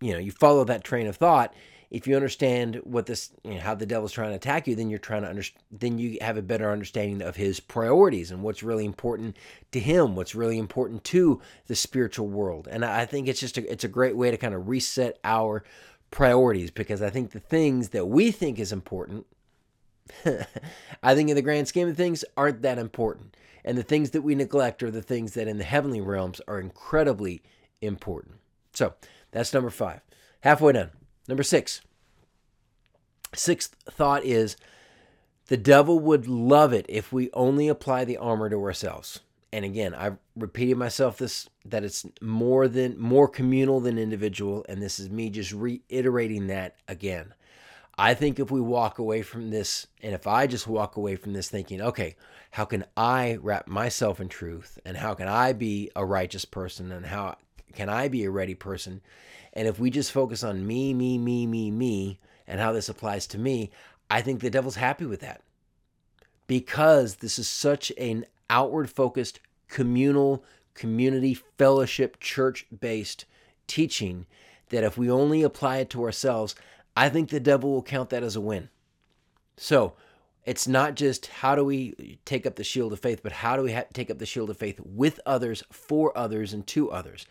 you 0.01 0.13
know, 0.13 0.19
you 0.19 0.33
follow 0.33 0.65
that 0.65 0.85
train 0.85 1.07
of 1.07 1.17
thought. 1.17 1.55
If 1.91 2.09
you 2.09 2.17
understand 2.17 2.81
what 2.85 3.07
this, 3.07 3.31
you 3.45 3.55
know, 3.55 3.61
how 3.61 3.75
the 3.75 3.87
devil's 3.87 4.13
trying 4.13 4.31
to 4.31 4.37
attack 4.37 4.67
you, 4.67 4.75
then 4.75 4.91
you're 4.91 4.99
trying 4.99 5.23
to 5.23 5.29
understand, 5.29 5.63
then 5.71 5.99
you 5.99 6.19
have 6.21 6.37
a 6.37 6.43
better 6.43 6.71
understanding 6.71 7.23
of 7.23 7.37
his 7.37 7.61
priorities 7.61 8.31
and 8.31 8.43
what's 8.43 8.63
really 8.65 8.85
important 8.85 9.37
to 9.71 9.79
him, 9.79 10.17
what's 10.17 10.35
really 10.35 10.59
important 10.59 11.05
to 11.05 11.41
the 11.69 11.77
spiritual 11.77 12.27
world. 12.27 12.67
And 12.71 12.85
I 12.85 13.07
think 13.07 13.29
it's 13.29 13.41
just 13.41 13.59
a, 13.59 13.71
it's 13.71 13.85
a 13.85 13.89
great 13.89 14.17
way 14.17 14.31
to 14.31 14.37
kind 14.37 14.55
of 14.55 14.69
reset 14.69 15.19
our 15.23 15.63
priorities 16.15 16.71
because 16.71 17.03
I 17.03 17.11
think 17.11 17.33
the 17.33 17.41
things 17.41 17.89
that 17.89 18.07
we 18.07 18.31
think 18.31 18.61
is 18.61 18.73
important, 18.73 19.27
I 21.03 21.15
think 21.15 21.29
in 21.29 21.35
the 21.35 21.43
grand 21.43 21.67
scheme 21.67 21.89
of 21.89 21.97
things, 21.97 22.25
aren't 22.37 22.63
that 22.63 22.79
important. 22.79 23.37
And 23.65 23.77
the 23.77 23.83
things 23.83 24.13
that 24.13 24.23
we 24.23 24.37
neglect 24.37 24.83
are 24.85 24.93
the 24.93 25.03
things 25.03 25.35
that 25.35 25.49
in 25.49 25.59
the 25.59 25.65
heavenly 25.65 26.01
realms 26.01 26.41
are 26.47 26.61
incredibly 26.61 27.43
important. 27.81 28.37
So 28.73 28.95
that's 29.33 29.53
number 29.53 29.71
five. 29.71 30.03
Halfway 30.43 30.75
done. 30.75 30.91
Number 31.27 31.43
six. 31.43 31.81
Sixth 33.35 33.75
thought 33.91 34.25
is 34.25 34.57
the 35.49 35.57
devil 35.57 35.99
would 35.99 36.29
love 36.29 36.73
it 36.73 36.87
if 36.89 37.13
we 37.13 37.29
only 37.33 37.67
apply 37.67 38.05
the 38.05 38.19
armor 38.19 38.49
to 38.49 38.63
ourselves 38.63 39.21
and 39.55 39.65
again 39.65 39.95
i've 39.95 40.17
repeated 40.35 40.77
myself 40.77 41.17
this 41.17 41.49
that 41.65 41.85
it's 41.85 42.05
more 42.21 42.67
than 42.67 42.99
more 42.99 43.29
communal 43.29 43.79
than 43.79 43.99
individual 43.99 44.67
and 44.69 44.83
this 44.83 44.99
is 44.99 45.09
me 45.09 45.31
just 45.31 45.53
reiterating 45.53 46.49
that 46.49 46.77
again. 46.89 47.33
I 47.97 48.15
think 48.15 48.41
if 48.41 48.51
we 48.51 48.61
walk 48.61 48.99
away 48.99 49.23
from 49.23 49.51
this 49.51 49.87
and 50.03 50.13
if 50.13 50.27
i 50.27 50.49
just 50.49 50.67
walk 50.67 50.97
away 50.97 51.15
from 51.15 51.33
this 51.33 51.49
thinking 51.49 51.81
okay 51.81 52.17
how 52.51 52.65
can 52.65 52.85
i 52.97 53.39
wrap 53.41 53.69
myself 53.69 54.21
in 54.21 54.29
truth 54.29 54.81
and 54.85 54.97
how 54.97 55.15
can 55.15 55.29
i 55.29 55.53
be 55.53 55.89
a 55.95 56.05
righteous 56.05 56.45
person 56.45 56.91
and 56.91 57.07
how 57.07 57.37
can 57.73 57.89
i 57.89 58.09
be 58.09 58.25
a 58.25 58.31
ready 58.31 58.55
person? 58.55 59.01
And 59.53 59.69
if 59.69 59.79
we 59.79 59.91
just 59.91 60.11
focus 60.11 60.43
on 60.43 60.67
me 60.67 60.93
me 60.93 61.17
me 61.17 61.47
me 61.47 61.71
me 61.71 62.19
and 62.49 62.61
how 62.61 62.73
this 62.73 62.89
applies 62.89 63.29
to 63.29 63.39
me 63.39 63.71
i 64.11 64.21
think 64.21 64.41
the 64.41 64.51
devil's 64.51 64.77
happy 64.77 65.07
with 65.07 65.21
that. 65.21 65.43
Because 66.49 67.17
this 67.17 67.39
is 67.39 67.49
such 67.49 67.93
an 67.97 68.27
outward 68.55 68.89
focused, 68.89 69.41
communal, 69.67 70.45
community, 70.75 71.35
fellowship, 71.35 72.21
church 72.21 72.67
based 72.81 73.25
teaching 73.67 74.27
that 74.69 74.85
if 74.85 74.97
we 74.97 75.11
only 75.11 75.43
apply 75.43 75.79
it 75.79 75.91
to 75.91 76.05
ourselves, 76.05 76.55
I 76.97 77.09
think 77.09 77.29
the 77.29 77.41
devil 77.41 77.73
will 77.73 77.83
count 77.83 78.11
that 78.11 78.23
as 78.23 78.37
a 78.37 78.41
win. 78.41 78.69
So 79.57 79.95
it's 80.45 80.69
not 80.69 80.95
just 80.95 81.27
how 81.27 81.57
do 81.57 81.65
we 81.65 82.19
take 82.25 82.47
up 82.47 82.55
the 82.55 82.63
shield 82.63 82.93
of 82.93 83.01
faith, 83.01 83.25
but 83.25 83.33
how 83.33 83.57
do 83.57 83.63
we 83.63 83.73
ha- 83.73 83.85
take 83.93 84.09
up 84.11 84.19
the 84.19 84.27
shield 84.27 84.51
of 84.51 84.57
faith 84.57 84.79
with 84.85 85.19
others, 85.27 85.65
for 85.73 86.17
others, 86.17 86.53
and 86.53 86.65
to 86.69 86.93
others? 86.93 87.27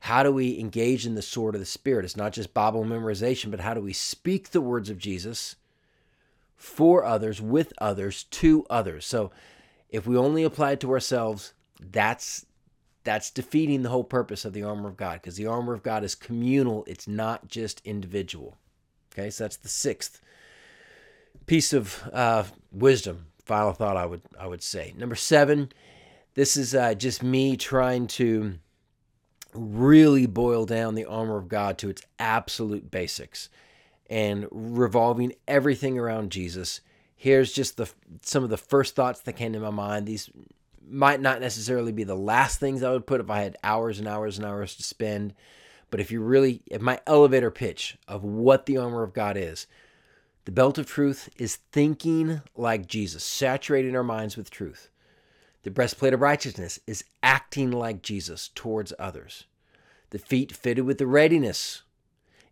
How 0.00 0.22
do 0.22 0.30
we 0.30 0.60
engage 0.60 1.06
in 1.06 1.16
the 1.16 1.22
sword 1.22 1.56
of 1.56 1.60
the 1.60 1.66
Spirit? 1.66 2.04
It's 2.04 2.16
not 2.16 2.32
just 2.32 2.54
Bible 2.54 2.84
memorization, 2.84 3.50
but 3.50 3.60
how 3.60 3.74
do 3.74 3.80
we 3.80 3.92
speak 3.92 4.50
the 4.50 4.60
words 4.60 4.90
of 4.90 4.98
Jesus 4.98 5.56
for 6.54 7.04
others, 7.04 7.42
with 7.42 7.72
others, 7.78 8.24
to 8.24 8.64
others? 8.70 9.04
So 9.04 9.32
if 9.88 10.06
we 10.06 10.16
only 10.16 10.44
apply 10.44 10.72
it 10.72 10.80
to 10.80 10.90
ourselves, 10.90 11.54
that's 11.80 12.46
that's 13.04 13.30
defeating 13.30 13.82
the 13.82 13.88
whole 13.88 14.04
purpose 14.04 14.44
of 14.44 14.52
the 14.52 14.62
armor 14.62 14.88
of 14.88 14.96
God 14.96 15.14
because 15.14 15.36
the 15.36 15.46
armor 15.46 15.72
of 15.72 15.82
God 15.82 16.04
is 16.04 16.14
communal, 16.14 16.84
it's 16.86 17.08
not 17.08 17.48
just 17.48 17.80
individual. 17.84 18.58
Okay, 19.12 19.30
so 19.30 19.44
that's 19.44 19.56
the 19.56 19.68
sixth 19.68 20.20
piece 21.46 21.72
of 21.72 22.02
uh, 22.12 22.44
wisdom. 22.70 23.26
Final 23.44 23.72
thought 23.72 23.96
I 23.96 24.04
would 24.06 24.22
I 24.38 24.46
would 24.46 24.62
say. 24.62 24.92
Number 24.96 25.14
seven, 25.14 25.72
this 26.34 26.56
is 26.56 26.74
uh, 26.74 26.94
just 26.94 27.22
me 27.22 27.56
trying 27.56 28.06
to 28.08 28.58
really 29.54 30.26
boil 30.26 30.66
down 30.66 30.94
the 30.94 31.06
armor 31.06 31.38
of 31.38 31.48
God 31.48 31.78
to 31.78 31.88
its 31.88 32.02
absolute 32.18 32.90
basics 32.90 33.48
and 34.10 34.46
revolving 34.50 35.32
everything 35.46 35.98
around 35.98 36.30
Jesus. 36.30 36.80
Here's 37.20 37.52
just 37.52 37.76
the 37.76 37.90
some 38.22 38.44
of 38.44 38.50
the 38.50 38.56
first 38.56 38.94
thoughts 38.94 39.20
that 39.22 39.32
came 39.32 39.52
to 39.52 39.58
my 39.58 39.70
mind. 39.70 40.06
These 40.06 40.30
might 40.88 41.20
not 41.20 41.40
necessarily 41.40 41.90
be 41.90 42.04
the 42.04 42.14
last 42.14 42.60
things 42.60 42.82
I 42.82 42.92
would 42.92 43.08
put 43.08 43.20
if 43.20 43.28
I 43.28 43.42
had 43.42 43.56
hours 43.64 43.98
and 43.98 44.06
hours 44.06 44.38
and 44.38 44.46
hours 44.46 44.76
to 44.76 44.84
spend. 44.84 45.34
But 45.90 45.98
if 45.98 46.12
you 46.12 46.20
really, 46.20 46.62
if 46.66 46.80
my 46.80 47.00
elevator 47.08 47.50
pitch 47.50 47.98
of 48.06 48.22
what 48.22 48.66
the 48.66 48.76
armor 48.76 49.02
of 49.02 49.14
God 49.14 49.36
is, 49.36 49.66
the 50.44 50.52
belt 50.52 50.78
of 50.78 50.86
truth 50.86 51.28
is 51.36 51.56
thinking 51.72 52.40
like 52.56 52.86
Jesus, 52.86 53.24
saturating 53.24 53.96
our 53.96 54.04
minds 54.04 54.36
with 54.36 54.48
truth. 54.48 54.88
The 55.64 55.72
breastplate 55.72 56.14
of 56.14 56.20
righteousness 56.20 56.78
is 56.86 57.04
acting 57.20 57.72
like 57.72 58.00
Jesus 58.00 58.48
towards 58.54 58.92
others. 58.96 59.44
The 60.10 60.20
feet 60.20 60.52
fitted 60.52 60.84
with 60.84 60.98
the 60.98 61.06
readiness 61.06 61.82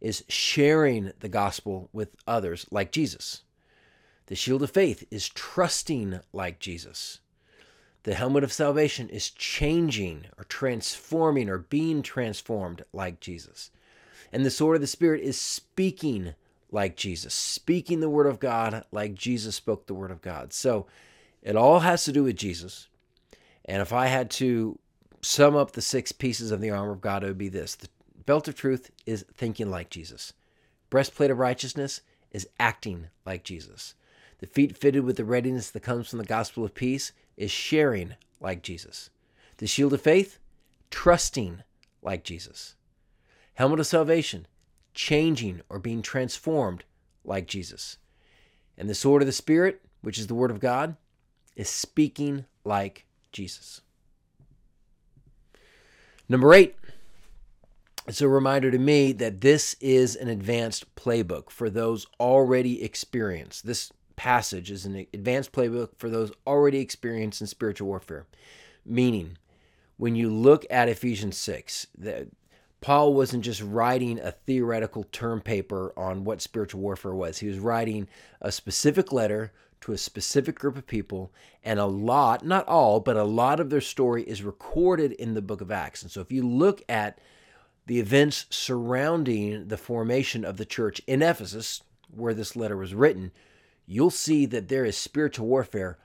is 0.00 0.24
sharing 0.28 1.12
the 1.20 1.28
gospel 1.28 1.88
with 1.92 2.16
others 2.26 2.66
like 2.72 2.90
Jesus. 2.90 3.42
The 4.26 4.34
shield 4.34 4.62
of 4.62 4.70
faith 4.70 5.06
is 5.10 5.28
trusting 5.28 6.20
like 6.32 6.58
Jesus. 6.58 7.20
The 8.02 8.14
helmet 8.14 8.44
of 8.44 8.52
salvation 8.52 9.08
is 9.08 9.30
changing 9.30 10.26
or 10.38 10.44
transforming 10.44 11.48
or 11.48 11.58
being 11.58 12.02
transformed 12.02 12.84
like 12.92 13.20
Jesus. 13.20 13.70
And 14.32 14.44
the 14.44 14.50
sword 14.50 14.76
of 14.76 14.80
the 14.80 14.86
Spirit 14.86 15.22
is 15.22 15.40
speaking 15.40 16.34
like 16.70 16.96
Jesus, 16.96 17.34
speaking 17.34 18.00
the 18.00 18.10
word 18.10 18.26
of 18.26 18.40
God 18.40 18.84
like 18.92 19.14
Jesus 19.14 19.56
spoke 19.56 19.86
the 19.86 19.94
word 19.94 20.10
of 20.10 20.22
God. 20.22 20.52
So 20.52 20.86
it 21.42 21.56
all 21.56 21.80
has 21.80 22.04
to 22.04 22.12
do 22.12 22.24
with 22.24 22.36
Jesus. 22.36 22.88
And 23.64 23.80
if 23.80 23.92
I 23.92 24.06
had 24.06 24.30
to 24.32 24.78
sum 25.22 25.56
up 25.56 25.72
the 25.72 25.82
six 25.82 26.12
pieces 26.12 26.50
of 26.50 26.60
the 26.60 26.70
armor 26.70 26.92
of 26.92 27.00
God, 27.00 27.22
it 27.22 27.28
would 27.28 27.38
be 27.38 27.48
this 27.48 27.74
the 27.74 27.88
belt 28.24 28.48
of 28.48 28.56
truth 28.56 28.90
is 29.06 29.24
thinking 29.34 29.70
like 29.70 29.90
Jesus, 29.90 30.32
breastplate 30.90 31.30
of 31.30 31.38
righteousness 31.38 32.00
is 32.32 32.48
acting 32.58 33.06
like 33.24 33.44
Jesus. 33.44 33.94
The 34.38 34.46
feet 34.46 34.76
fitted 34.76 35.04
with 35.04 35.16
the 35.16 35.24
readiness 35.24 35.70
that 35.70 35.80
comes 35.80 36.08
from 36.08 36.18
the 36.18 36.24
gospel 36.24 36.64
of 36.64 36.74
peace 36.74 37.12
is 37.36 37.50
sharing 37.50 38.14
like 38.40 38.62
Jesus. 38.62 39.10
The 39.58 39.66
shield 39.66 39.94
of 39.94 40.02
faith, 40.02 40.38
trusting 40.90 41.62
like 42.02 42.22
Jesus. 42.22 42.74
Helmet 43.54 43.80
of 43.80 43.86
salvation, 43.86 44.46
changing 44.92 45.62
or 45.68 45.78
being 45.78 46.02
transformed 46.02 46.84
like 47.24 47.46
Jesus. 47.46 47.96
And 48.76 48.88
the 48.88 48.94
sword 48.94 49.22
of 49.22 49.26
the 49.26 49.32
Spirit, 49.32 49.80
which 50.02 50.18
is 50.18 50.26
the 50.26 50.34
word 50.34 50.50
of 50.50 50.60
God, 50.60 50.96
is 51.54 51.70
speaking 51.70 52.44
like 52.64 53.06
Jesus. 53.32 53.80
Number 56.28 56.52
eight, 56.52 56.76
it's 58.06 58.20
a 58.20 58.28
reminder 58.28 58.70
to 58.70 58.78
me 58.78 59.12
that 59.12 59.40
this 59.40 59.74
is 59.80 60.14
an 60.14 60.28
advanced 60.28 60.94
playbook 60.94 61.50
for 61.50 61.70
those 61.70 62.06
already 62.20 62.82
experienced. 62.82 63.66
This 63.66 63.92
passage 64.16 64.70
is 64.70 64.84
an 64.84 65.06
advanced 65.12 65.52
playbook 65.52 65.90
for 65.96 66.08
those 66.10 66.32
already 66.46 66.78
experienced 66.78 67.40
in 67.40 67.46
spiritual 67.46 67.88
warfare. 67.88 68.26
Meaning, 68.84 69.36
when 69.96 70.16
you 70.16 70.30
look 70.30 70.64
at 70.70 70.88
Ephesians 70.88 71.36
6, 71.36 71.86
that 71.98 72.28
Paul 72.80 73.14
wasn't 73.14 73.44
just 73.44 73.62
writing 73.62 74.18
a 74.18 74.32
theoretical 74.32 75.04
term 75.04 75.40
paper 75.40 75.92
on 75.96 76.24
what 76.24 76.42
spiritual 76.42 76.80
warfare 76.80 77.14
was. 77.14 77.38
He 77.38 77.48
was 77.48 77.58
writing 77.58 78.08
a 78.40 78.52
specific 78.52 79.12
letter 79.12 79.52
to 79.82 79.92
a 79.92 79.98
specific 79.98 80.58
group 80.58 80.76
of 80.76 80.86
people, 80.86 81.32
and 81.62 81.78
a 81.78 81.86
lot, 81.86 82.44
not 82.44 82.66
all, 82.66 83.00
but 83.00 83.16
a 83.16 83.24
lot 83.24 83.60
of 83.60 83.70
their 83.70 83.80
story 83.80 84.22
is 84.22 84.42
recorded 84.42 85.12
in 85.12 85.34
the 85.34 85.42
book 85.42 85.60
of 85.60 85.70
Acts. 85.70 86.02
And 86.02 86.10
so 86.10 86.20
if 86.20 86.32
you 86.32 86.46
look 86.46 86.82
at 86.88 87.18
the 87.86 88.00
events 88.00 88.46
surrounding 88.50 89.68
the 89.68 89.76
formation 89.76 90.44
of 90.44 90.56
the 90.56 90.64
church 90.64 91.00
in 91.06 91.22
Ephesus, 91.22 91.82
where 92.10 92.34
this 92.34 92.56
letter 92.56 92.76
was 92.76 92.94
written, 92.94 93.32
you'll 93.86 94.10
see 94.10 94.46
that 94.46 94.68
there 94.68 94.84
is 94.84 94.96
spiritual 94.96 95.46
warfare 95.46 95.98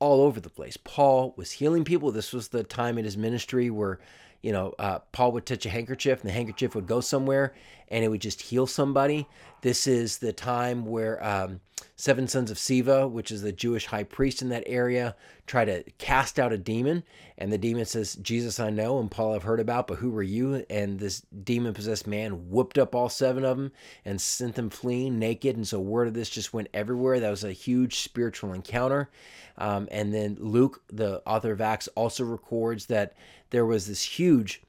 all 0.00 0.22
over 0.22 0.40
the 0.40 0.50
place. 0.50 0.76
Paul 0.76 1.34
was 1.36 1.52
healing 1.52 1.84
people. 1.84 2.12
This 2.12 2.32
was 2.32 2.48
the 2.48 2.62
time 2.62 2.98
in 2.98 3.04
his 3.04 3.16
ministry 3.16 3.70
where 3.70 3.98
you 4.42 4.52
know, 4.52 4.74
uh, 4.78 5.00
Paul 5.12 5.32
would 5.32 5.46
touch 5.46 5.66
a 5.66 5.70
handkerchief 5.70 6.20
and 6.20 6.28
the 6.28 6.34
handkerchief 6.34 6.74
would 6.74 6.86
go 6.86 7.00
somewhere 7.00 7.54
and 7.88 8.04
it 8.04 8.08
would 8.08 8.20
just 8.20 8.42
heal 8.42 8.66
somebody. 8.66 9.26
This 9.62 9.86
is 9.86 10.18
the 10.18 10.32
time 10.32 10.84
where 10.84 11.24
um, 11.24 11.60
seven 11.96 12.28
sons 12.28 12.50
of 12.50 12.56
Sceva, 12.56 13.10
which 13.10 13.32
is 13.32 13.42
the 13.42 13.50
Jewish 13.50 13.86
high 13.86 14.04
priest 14.04 14.40
in 14.40 14.50
that 14.50 14.62
area, 14.66 15.16
try 15.46 15.64
to 15.64 15.82
cast 15.98 16.38
out 16.38 16.52
a 16.52 16.58
demon. 16.58 17.02
And 17.36 17.52
the 17.52 17.58
demon 17.58 17.84
says, 17.84 18.14
Jesus, 18.16 18.60
I 18.60 18.70
know, 18.70 19.00
and 19.00 19.10
Paul, 19.10 19.34
I've 19.34 19.42
heard 19.42 19.60
about, 19.60 19.88
but 19.88 19.98
who 19.98 20.16
are 20.16 20.22
you? 20.22 20.64
And 20.70 21.00
this 21.00 21.22
demon 21.42 21.74
possessed 21.74 22.06
man 22.06 22.50
whooped 22.50 22.78
up 22.78 22.94
all 22.94 23.08
seven 23.08 23.44
of 23.44 23.56
them 23.56 23.72
and 24.04 24.20
sent 24.20 24.54
them 24.54 24.70
fleeing 24.70 25.18
naked. 25.18 25.56
And 25.56 25.66
so 25.66 25.80
word 25.80 26.08
of 26.08 26.14
this 26.14 26.30
just 26.30 26.54
went 26.54 26.68
everywhere. 26.72 27.18
That 27.18 27.30
was 27.30 27.44
a 27.44 27.52
huge 27.52 28.00
spiritual 28.00 28.52
encounter. 28.52 29.10
Um, 29.56 29.88
and 29.90 30.14
then 30.14 30.36
Luke, 30.38 30.82
the 30.88 31.20
author 31.26 31.50
of 31.50 31.60
Acts, 31.60 31.88
also 31.96 32.22
records 32.24 32.86
that 32.86 33.14
there 33.50 33.66
was 33.66 33.86
this 33.86 34.02
huge 34.02 34.62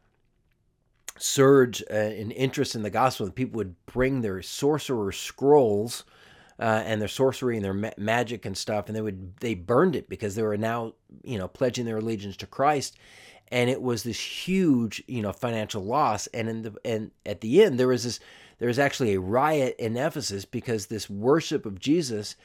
surge 1.18 1.84
uh, 1.92 1.96
in 1.96 2.32
interest 2.32 2.76
in 2.76 2.82
the 2.82 2.90
gospel. 2.90 3.26
And 3.26 3.36
people 3.36 3.58
would 3.58 3.76
bring 3.86 4.22
their 4.22 4.42
sorcerer 4.42 5.12
scrolls 5.12 6.04
uh, 6.60 6.84
and 6.86 7.00
their 7.00 7.08
sorcery 7.08 7.56
and 7.56 7.64
their 7.64 7.74
ma- 7.74 7.92
magic 7.98 8.46
and 8.46 8.58
stuff, 8.58 8.88
and 8.88 8.96
they 8.96 9.02
would 9.02 9.38
they 9.38 9.54
burned 9.54 9.96
it 9.96 10.10
because 10.10 10.36
they 10.36 10.44
were 10.44 10.58
now 10.58 10.94
you 11.24 11.38
know 11.38 11.48
pledging 11.48 11.86
their 11.86 11.98
allegiance 11.98 12.36
to 12.38 12.48
Christ, 12.48 12.98
and 13.50 13.70
it 13.70 13.82
was 13.82 14.04
this 14.04 14.20
huge 14.20 15.02
you 15.08 15.22
know 15.22 15.32
financial 15.32 15.84
loss. 15.84 16.28
And 16.28 16.50
in 16.50 16.62
the 16.64 16.76
and 16.84 17.12
at 17.26 17.42
the 17.42 17.64
end 17.64 17.80
there 17.80 17.88
was 17.88 18.04
this 18.04 18.20
there 18.60 18.68
was 18.68 18.80
actually 18.80 19.14
a 19.14 19.22
riot 19.22 19.76
in 19.80 19.96
Ephesus 19.96 20.44
because 20.44 20.88
this 20.88 21.10
worship 21.10 21.66
of 21.66 21.80
Jesus 21.80 22.36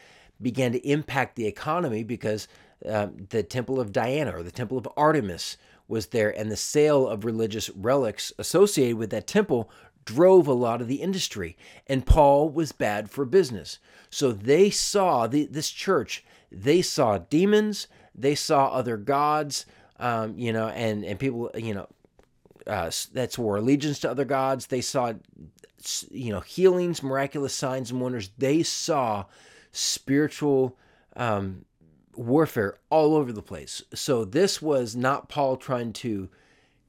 began 0.41 0.73
to 0.73 0.89
impact 0.89 1.35
the 1.35 1.47
economy 1.47 2.05
because 2.05 2.47
um, 2.87 3.27
the 3.31 3.43
temple 3.43 3.81
of 3.81 3.93
Diana 3.93 4.37
or 4.37 4.43
the 4.45 4.51
temple 4.53 4.79
of 4.79 4.89
Artemis 4.97 5.57
was 5.89 6.07
there, 6.07 6.31
and 6.37 6.51
the 6.51 6.57
sale 6.57 7.07
of 7.07 7.25
religious 7.25 7.71
relics 7.71 8.33
associated 8.39 8.97
with 8.97 9.11
that 9.11 9.27
temple 9.27 9.71
drove 10.05 10.47
a 10.47 10.53
lot 10.53 10.81
of 10.81 10.89
the 10.89 11.03
industry. 11.03 11.57
And 11.87 12.07
Paul 12.07 12.49
was 12.49 12.73
bad 12.73 13.11
for 13.11 13.25
business. 13.25 13.79
So 14.11 14.33
they 14.33 14.71
saw 14.71 15.27
the, 15.27 15.47
this 15.47 15.71
church, 15.71 16.25
they 16.51 16.83
saw 16.83 17.19
demons, 17.19 17.89
they 18.15 18.35
saw 18.35 18.69
other 18.69 18.97
gods, 18.97 19.67
um, 19.99 20.39
you 20.39 20.53
know, 20.53 20.69
and, 20.69 21.05
and 21.05 21.19
people, 21.19 21.51
you 21.55 21.75
know, 21.75 21.89
uh, 22.67 22.91
that 23.13 23.33
swore 23.33 23.57
allegiance 23.57 23.99
to 24.01 24.11
other 24.11 24.25
gods. 24.25 24.67
They 24.67 24.81
saw, 24.81 25.15
you 26.11 26.33
know, 26.33 26.41
healings, 26.41 27.03
miraculous 27.03 27.55
signs 27.55 27.91
and 27.91 28.01
wonders. 28.01 28.31
They 28.39 28.63
saw 28.63 29.27
spiritual 29.73 30.79
um, 31.17 31.65
warfare 32.17 32.79
all 32.91 33.15
over 33.15 33.33
the 33.33 33.43
place. 33.43 33.83
So 33.95 34.25
this 34.25 34.61
was 34.63 34.95
not 34.97 35.29
Paul 35.29 35.57
trying 35.57 35.93
to 35.95 36.29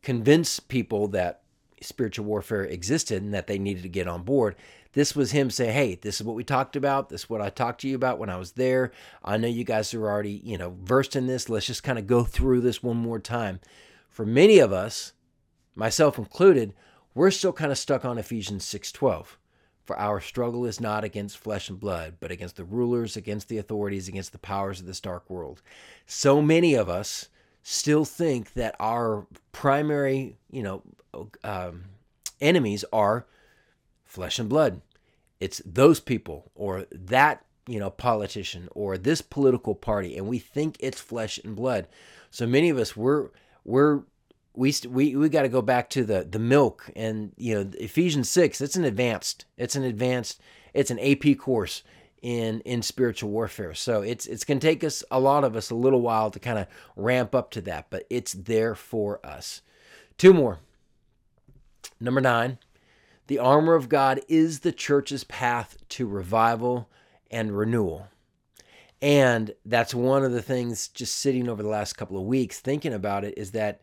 convince 0.01 0.59
people 0.59 1.07
that 1.09 1.41
spiritual 1.81 2.25
warfare 2.25 2.63
existed 2.63 3.21
and 3.21 3.33
that 3.33 3.47
they 3.47 3.59
needed 3.59 3.83
to 3.83 3.89
get 3.89 4.07
on 4.07 4.23
board. 4.23 4.55
This 4.93 5.15
was 5.15 5.31
him 5.31 5.49
saying, 5.49 5.73
"Hey, 5.73 5.95
this 5.95 6.21
is 6.21 6.25
what 6.25 6.35
we 6.35 6.43
talked 6.43 6.75
about. 6.75 7.09
This 7.09 7.23
is 7.23 7.29
what 7.29 7.41
I 7.41 7.49
talked 7.49 7.81
to 7.81 7.88
you 7.88 7.95
about 7.95 8.17
when 8.17 8.29
I 8.29 8.38
was 8.38 8.53
there. 8.53 8.91
I 9.23 9.35
know 9.38 9.47
you 9.47 9.65
guys 9.65 9.93
are 9.93 10.07
already, 10.09 10.41
you 10.43 10.57
know, 10.57 10.77
versed 10.81 11.15
in 11.15 11.27
this. 11.27 11.49
Let's 11.49 11.65
just 11.67 11.83
kind 11.83 11.99
of 11.99 12.07
go 12.07 12.23
through 12.23 12.61
this 12.61 12.81
one 12.81 12.97
more 12.97 13.19
time." 13.19 13.59
For 14.09 14.25
many 14.25 14.59
of 14.59 14.71
us, 14.71 15.11
myself 15.75 16.17
included, 16.17 16.73
we're 17.13 17.31
still 17.31 17.51
kind 17.51 17.73
of 17.73 17.77
stuck 17.77 18.05
on 18.05 18.17
Ephesians 18.17 18.63
6:12. 18.63 19.38
For 19.85 19.97
our 19.99 20.19
struggle 20.19 20.65
is 20.65 20.81
not 20.81 21.03
against 21.03 21.37
flesh 21.37 21.69
and 21.69 21.79
blood, 21.79 22.15
but 22.19 22.31
against 22.31 22.55
the 22.55 22.63
rulers, 22.65 23.15
against 23.15 23.49
the 23.49 23.59
authorities, 23.59 24.07
against 24.07 24.31
the 24.31 24.39
powers 24.39 24.79
of 24.79 24.87
this 24.87 24.99
dark 24.99 25.29
world. 25.29 25.61
So 26.07 26.41
many 26.41 26.73
of 26.73 26.89
us 26.89 27.29
still 27.61 28.03
think 28.05 28.53
that 28.53 28.75
our 28.79 29.27
primary, 29.51 30.37
you 30.51 30.63
know, 30.63 30.81
um, 31.43 31.85
enemies 32.41 32.83
are 32.91 33.25
flesh 34.03 34.39
and 34.39 34.49
blood. 34.49 34.81
it's 35.39 35.61
those 35.65 35.99
people 35.99 36.51
or 36.55 36.85
that 36.91 37.43
you 37.67 37.79
know 37.79 37.89
politician 37.89 38.69
or 38.73 38.97
this 38.97 39.21
political 39.21 39.75
party 39.75 40.15
and 40.17 40.27
we 40.27 40.39
think 40.39 40.77
it's 40.79 41.01
flesh 41.01 41.39
and 41.43 41.55
blood 41.55 41.87
so 42.29 42.45
many 42.47 42.69
of 42.69 42.77
us 42.77 42.95
we're 42.95 43.29
we're 43.63 44.01
we 44.55 44.73
we 44.87 45.15
we 45.15 45.29
got 45.29 45.43
to 45.43 45.49
go 45.49 45.61
back 45.61 45.89
to 45.91 46.03
the 46.03 46.23
the 46.23 46.39
milk 46.39 46.89
and 46.95 47.31
you 47.37 47.55
know 47.55 47.69
Ephesians 47.79 48.29
6 48.29 48.61
it's 48.61 48.75
an 48.75 48.85
advanced 48.85 49.45
it's 49.57 49.75
an 49.75 49.83
advanced 49.83 50.41
it's 50.73 50.91
an 50.91 50.99
AP 50.99 51.37
course 51.37 51.83
in 52.21 52.61
in 52.61 52.81
spiritual 52.81 53.29
warfare. 53.29 53.73
So 53.73 54.01
it's 54.01 54.25
it's 54.25 54.43
going 54.43 54.59
to 54.59 54.67
take 54.67 54.83
us 54.83 55.03
a 55.11 55.19
lot 55.19 55.43
of 55.43 55.55
us 55.55 55.69
a 55.69 55.75
little 55.75 56.01
while 56.01 56.31
to 56.31 56.39
kind 56.39 56.57
of 56.57 56.67
ramp 56.95 57.35
up 57.35 57.51
to 57.51 57.61
that 57.61 57.87
but 57.89 58.05
it's 58.09 58.33
there 58.33 58.75
for 58.75 59.25
us. 59.25 59.61
Two 60.17 60.33
more. 60.33 60.59
Number 61.99 62.21
9 62.21 62.57
the 63.27 63.39
armor 63.39 63.73
of 63.73 63.89
God 63.89 64.21
is 64.27 64.59
the 64.59 64.71
church's 64.71 65.23
path 65.23 65.77
to 65.89 66.07
revival 66.07 66.89
and 67.31 67.57
renewal. 67.57 68.07
And 69.01 69.53
that's 69.65 69.93
one 69.93 70.23
of 70.23 70.31
the 70.31 70.41
things 70.41 70.87
just 70.87 71.17
sitting 71.17 71.49
over 71.49 71.61
the 71.61 71.69
last 71.69 71.93
couple 71.93 72.17
of 72.17 72.25
weeks 72.25 72.59
thinking 72.59 72.93
about 72.93 73.23
it 73.23 73.37
is 73.37 73.51
that 73.51 73.81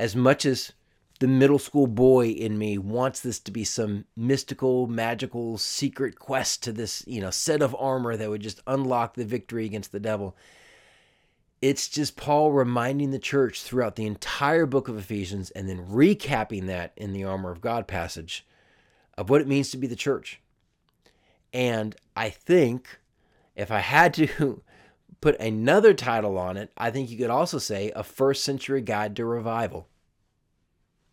as 0.00 0.16
much 0.16 0.46
as 0.46 0.72
the 1.18 1.28
middle 1.28 1.58
school 1.58 1.86
boy 1.86 2.28
in 2.28 2.56
me 2.56 2.78
wants 2.78 3.20
this 3.20 3.38
to 3.38 3.50
be 3.50 3.64
some 3.64 4.06
mystical, 4.16 4.86
magical, 4.86 5.58
secret 5.58 6.18
quest 6.18 6.62
to 6.62 6.72
this, 6.72 7.04
you 7.06 7.20
know, 7.20 7.28
set 7.28 7.60
of 7.60 7.76
armor 7.78 8.16
that 8.16 8.30
would 8.30 8.40
just 8.40 8.62
unlock 8.66 9.14
the 9.14 9.26
victory 9.26 9.66
against 9.66 9.92
the 9.92 10.00
devil. 10.00 10.34
It's 11.60 11.86
just 11.86 12.16
Paul 12.16 12.50
reminding 12.50 13.10
the 13.10 13.18
church 13.18 13.62
throughout 13.62 13.96
the 13.96 14.06
entire 14.06 14.64
book 14.64 14.88
of 14.88 14.96
Ephesians 14.96 15.50
and 15.50 15.68
then 15.68 15.86
recapping 15.88 16.66
that 16.68 16.92
in 16.96 17.12
the 17.12 17.24
armor 17.24 17.50
of 17.50 17.60
God 17.60 17.86
passage 17.86 18.46
of 19.18 19.28
what 19.28 19.42
it 19.42 19.48
means 19.48 19.70
to 19.72 19.76
be 19.76 19.86
the 19.86 19.94
church. 19.94 20.40
And 21.52 21.94
I 22.16 22.30
think 22.30 23.00
if 23.54 23.70
I 23.70 23.80
had 23.80 24.14
to 24.14 24.62
put 25.20 25.38
another 25.40 25.94
title 25.94 26.38
on 26.38 26.56
it, 26.56 26.72
I 26.76 26.90
think 26.90 27.10
you 27.10 27.18
could 27.18 27.30
also 27.30 27.58
say 27.58 27.92
a 27.94 28.02
first 28.02 28.44
century 28.44 28.80
guide 28.80 29.16
to 29.16 29.24
revival. 29.24 29.88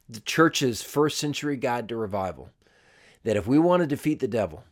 The 0.09 0.21
church's 0.21 0.81
first 0.81 1.17
century 1.17 1.57
guide 1.57 1.89
to 1.89 1.97
revival. 1.97 2.51
That 3.23 3.35
if 3.35 3.47
we 3.47 3.59
want 3.59 3.81
to 3.81 3.87
defeat 3.87 4.19
the 4.19 4.27
devil, 4.27 4.63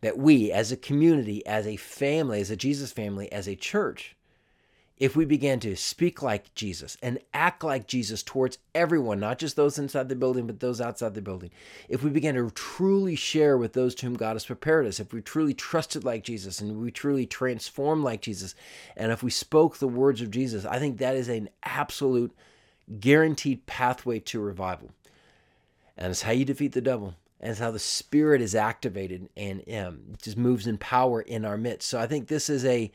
that 0.00 0.18
we 0.18 0.50
as 0.50 0.72
a 0.72 0.76
community, 0.76 1.46
as 1.46 1.66
a 1.66 1.76
family, 1.76 2.40
as 2.40 2.50
a 2.50 2.56
Jesus 2.56 2.90
family, 2.90 3.30
as 3.30 3.46
a 3.46 3.54
church, 3.54 4.16
if 5.00 5.16
we 5.16 5.24
began 5.24 5.58
to 5.58 5.74
speak 5.76 6.20
like 6.20 6.54
Jesus 6.54 6.98
and 7.02 7.18
act 7.32 7.64
like 7.64 7.86
Jesus 7.86 8.22
towards 8.22 8.58
everyone, 8.74 9.18
not 9.18 9.38
just 9.38 9.56
those 9.56 9.78
inside 9.78 10.10
the 10.10 10.14
building, 10.14 10.46
but 10.46 10.60
those 10.60 10.78
outside 10.78 11.14
the 11.14 11.22
building, 11.22 11.50
if 11.88 12.04
we 12.04 12.10
began 12.10 12.34
to 12.34 12.50
truly 12.50 13.16
share 13.16 13.56
with 13.56 13.72
those 13.72 13.94
to 13.96 14.06
whom 14.06 14.14
God 14.14 14.34
has 14.34 14.44
prepared 14.44 14.86
us, 14.86 15.00
if 15.00 15.14
we 15.14 15.22
truly 15.22 15.54
trusted 15.54 16.04
like 16.04 16.22
Jesus 16.22 16.60
and 16.60 16.82
we 16.82 16.90
truly 16.90 17.24
transformed 17.24 18.04
like 18.04 18.20
Jesus, 18.20 18.54
and 18.94 19.10
if 19.10 19.22
we 19.22 19.30
spoke 19.30 19.78
the 19.78 19.88
words 19.88 20.20
of 20.20 20.30
Jesus, 20.30 20.66
I 20.66 20.78
think 20.78 20.98
that 20.98 21.16
is 21.16 21.30
an 21.30 21.48
absolute 21.62 22.36
guaranteed 23.00 23.64
pathway 23.64 24.18
to 24.18 24.38
revival. 24.38 24.90
And 25.96 26.10
it's 26.10 26.22
how 26.22 26.32
you 26.32 26.44
defeat 26.44 26.72
the 26.72 26.82
devil. 26.82 27.14
And 27.40 27.50
it's 27.50 27.60
how 27.60 27.70
the 27.70 27.78
Spirit 27.78 28.42
is 28.42 28.54
activated 28.54 29.30
and 29.34 29.64
um, 29.74 30.00
just 30.20 30.36
moves 30.36 30.66
in 30.66 30.76
power 30.76 31.22
in 31.22 31.46
our 31.46 31.56
midst. 31.56 31.88
So 31.88 31.98
I 31.98 32.06
think 32.06 32.28
this 32.28 32.50
is 32.50 32.66
a 32.66 32.92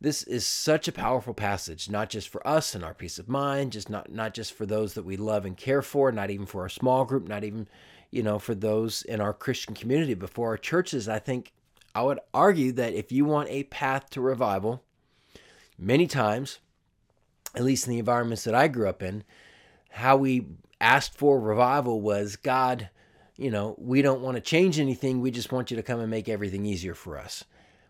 this 0.00 0.22
is 0.22 0.46
such 0.46 0.86
a 0.86 0.92
powerful 0.92 1.34
passage, 1.34 1.90
not 1.90 2.08
just 2.08 2.28
for 2.28 2.46
us 2.46 2.74
and 2.74 2.84
our 2.84 2.94
peace 2.94 3.18
of 3.18 3.28
mind, 3.28 3.72
just 3.72 3.90
not 3.90 4.12
not 4.12 4.32
just 4.32 4.52
for 4.52 4.64
those 4.64 4.94
that 4.94 5.04
we 5.04 5.16
love 5.16 5.44
and 5.44 5.56
care 5.56 5.82
for, 5.82 6.12
not 6.12 6.30
even 6.30 6.46
for 6.46 6.62
our 6.62 6.68
small 6.68 7.04
group, 7.04 7.26
not 7.26 7.42
even, 7.42 7.68
you 8.10 8.22
know, 8.22 8.38
for 8.38 8.54
those 8.54 9.02
in 9.02 9.20
our 9.20 9.32
Christian 9.32 9.74
community, 9.74 10.14
but 10.14 10.30
for 10.30 10.48
our 10.48 10.56
churches. 10.56 11.08
I 11.08 11.18
think 11.18 11.52
I 11.94 12.02
would 12.02 12.20
argue 12.32 12.70
that 12.72 12.94
if 12.94 13.10
you 13.10 13.24
want 13.24 13.48
a 13.50 13.64
path 13.64 14.08
to 14.10 14.20
revival, 14.20 14.84
many 15.76 16.06
times, 16.06 16.60
at 17.56 17.64
least 17.64 17.86
in 17.86 17.92
the 17.92 17.98
environments 17.98 18.44
that 18.44 18.54
I 18.54 18.68
grew 18.68 18.88
up 18.88 19.02
in, 19.02 19.24
how 19.90 20.16
we 20.16 20.46
asked 20.80 21.14
for 21.14 21.40
revival 21.40 22.00
was 22.00 22.36
God, 22.36 22.88
you 23.36 23.50
know, 23.50 23.74
we 23.78 24.00
don't 24.02 24.20
want 24.20 24.36
to 24.36 24.40
change 24.40 24.78
anything. 24.78 25.20
We 25.20 25.32
just 25.32 25.50
want 25.50 25.72
you 25.72 25.76
to 25.76 25.82
come 25.82 25.98
and 25.98 26.10
make 26.10 26.28
everything 26.28 26.64
easier 26.64 26.94
for 26.94 27.18
us. 27.18 27.44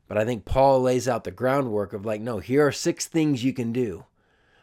But 0.08 0.16
I 0.18 0.24
think 0.24 0.44
Paul 0.44 0.80
lays 0.80 1.06
out 1.06 1.24
the 1.24 1.30
groundwork 1.30 1.92
of 1.92 2.06
like, 2.06 2.20
no, 2.20 2.38
here 2.38 2.66
are 2.66 2.72
six 2.72 3.06
things 3.06 3.44
you 3.44 3.52
can 3.52 3.72
do. 3.72 4.06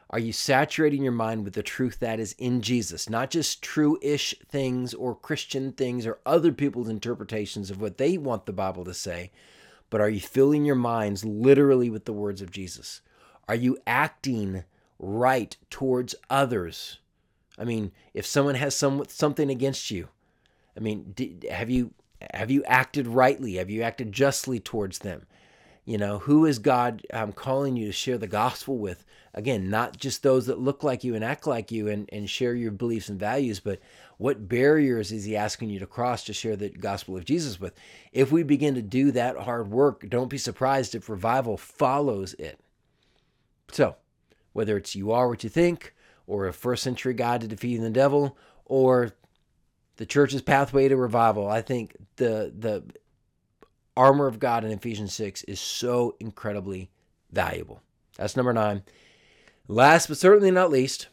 Are 0.09 0.19
you 0.19 0.33
saturating 0.33 1.03
your 1.03 1.11
mind 1.11 1.43
with 1.43 1.53
the 1.53 1.63
truth 1.63 1.99
that 1.99 2.19
is 2.19 2.33
in 2.37 2.61
Jesus, 2.61 3.09
not 3.09 3.29
just 3.29 3.61
true 3.61 3.97
ish 4.01 4.35
things 4.47 4.93
or 4.93 5.15
Christian 5.15 5.71
things 5.71 6.05
or 6.05 6.19
other 6.25 6.51
people's 6.51 6.89
interpretations 6.89 7.71
of 7.71 7.81
what 7.81 7.97
they 7.97 8.17
want 8.17 8.45
the 8.45 8.53
Bible 8.53 8.85
to 8.85 8.93
say, 8.93 9.31
but 9.89 10.01
are 10.01 10.09
you 10.09 10.19
filling 10.19 10.65
your 10.65 10.75
minds 10.75 11.25
literally 11.25 11.89
with 11.89 12.05
the 12.05 12.13
words 12.13 12.41
of 12.41 12.51
Jesus? 12.51 13.01
Are 13.47 13.55
you 13.55 13.77
acting 13.85 14.63
right 14.99 15.55
towards 15.69 16.15
others? 16.29 16.99
I 17.57 17.63
mean, 17.63 17.91
if 18.13 18.25
someone 18.25 18.55
has 18.55 18.75
some 18.75 19.05
something 19.07 19.49
against 19.49 19.91
you, 19.91 20.09
I 20.75 20.81
mean, 20.81 21.13
have 21.49 21.69
you 21.69 21.93
have 22.33 22.51
you 22.51 22.63
acted 22.65 23.07
rightly? 23.07 23.55
Have 23.55 23.69
you 23.69 23.81
acted 23.81 24.11
justly 24.11 24.59
towards 24.59 24.99
them? 24.99 25.25
You 25.85 25.99
know, 25.99 26.17
who 26.17 26.45
is 26.45 26.57
God 26.57 27.05
um, 27.13 27.31
calling 27.31 27.77
you 27.77 27.85
to 27.85 27.91
share 27.91 28.17
the 28.17 28.27
gospel 28.27 28.77
with? 28.77 29.05
Again, 29.35 29.69
not 29.69 29.97
just 29.97 30.23
those 30.23 30.47
that 30.47 30.59
look 30.59 30.81
like 30.81 31.03
you 31.03 31.13
and 31.13 31.23
act 31.23 31.45
like 31.45 31.71
you 31.71 31.87
and, 31.87 32.09
and 32.11 32.27
share 32.27 32.55
your 32.55 32.71
beliefs 32.71 33.07
and 33.07 33.19
values, 33.19 33.59
but 33.59 33.79
what 34.17 34.47
barriers 34.47 35.11
is 35.11 35.25
He 35.25 35.35
asking 35.35 35.69
you 35.69 35.77
to 35.79 35.85
cross 35.85 36.23
to 36.23 36.33
share 36.33 36.55
the 36.55 36.69
gospel 36.69 37.15
of 37.15 37.25
Jesus 37.25 37.59
with? 37.59 37.73
If 38.11 38.31
we 38.31 38.41
begin 38.41 38.73
to 38.75 38.81
do 38.81 39.11
that 39.11 39.37
hard 39.37 39.69
work, 39.69 40.09
don't 40.09 40.29
be 40.29 40.39
surprised 40.39 40.95
if 40.95 41.07
revival 41.07 41.55
follows 41.55 42.33
it. 42.35 42.59
So, 43.71 43.95
whether 44.53 44.77
it's 44.77 44.95
you 44.95 45.11
are 45.11 45.27
what 45.27 45.43
you 45.43 45.49
think, 45.49 45.93
or 46.25 46.47
a 46.47 46.53
first 46.53 46.81
century 46.81 47.13
guide 47.13 47.41
to 47.41 47.47
defeating 47.47 47.83
the 47.83 47.89
devil, 47.91 48.37
or 48.65 49.11
the 49.97 50.05
church's 50.05 50.41
pathway 50.41 50.87
to 50.87 50.97
revival, 50.97 51.47
I 51.47 51.61
think 51.61 51.95
the 52.15 52.51
the 52.57 52.83
armor 53.97 54.27
of 54.27 54.39
God 54.39 54.63
in 54.63 54.71
Ephesians 54.71 55.13
6 55.13 55.43
is 55.43 55.59
so 55.59 56.15
incredibly 56.19 56.89
valuable. 57.31 57.81
That's 58.17 58.35
number 58.35 58.53
nine. 58.53 58.83
Last 59.67 60.07
but 60.07 60.17
certainly 60.17 60.51
not 60.51 60.71
least, 60.71 61.07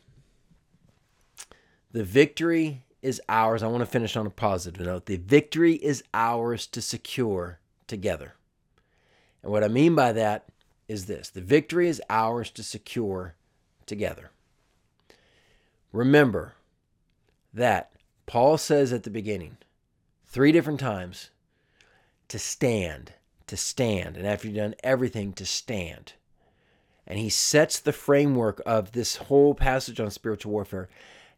the 1.91 2.05
victory 2.05 2.85
is 3.03 3.21
ours. 3.29 3.63
I 3.63 3.67
want 3.67 3.81
to 3.81 3.87
finish 3.87 4.17
on 4.17 4.27
a 4.27 4.31
positive 4.31 4.85
note. 4.85 5.07
The 5.07 5.17
victory 5.17 5.75
is 5.75 6.05
ours 6.15 6.67
to 6.69 6.81
secure 6.81 7.59
together. 7.87 8.35
And 9.43 9.51
what 9.51 9.65
I 9.65 9.69
mean 9.69 9.95
by 9.95 10.13
that 10.13 10.47
is 10.89 11.07
this 11.07 11.29
the 11.31 11.41
victory 11.41 11.89
is 11.89 12.01
ours 12.09 12.51
to 12.51 12.63
secure 12.63 13.35
together. 13.87 14.31
Remember 15.93 16.55
that 17.53 17.93
Paul 18.27 18.57
says 18.57 18.93
at 18.93 19.03
the 19.03 19.11
beginning, 19.11 19.59
three 20.27 20.53
different 20.53 20.81
times, 20.81 21.31
to 22.33 22.39
stand, 22.39 23.13
to 23.47 23.59
stand. 23.59 24.17
And 24.17 24.27
after 24.27 24.49
you've 24.49 24.57
done 24.57 24.75
everything, 24.83 25.35
to 25.35 25.45
stand. 25.45 26.15
And 27.07 27.19
he 27.19 27.29
sets 27.29 27.79
the 27.79 27.93
framework 27.93 28.63
of 28.65 28.93
this 28.93 29.17
whole 29.17 29.55
passage 29.55 30.01
on 30.01 30.11
spiritual 30.11 30.51
warfare, 30.51 30.89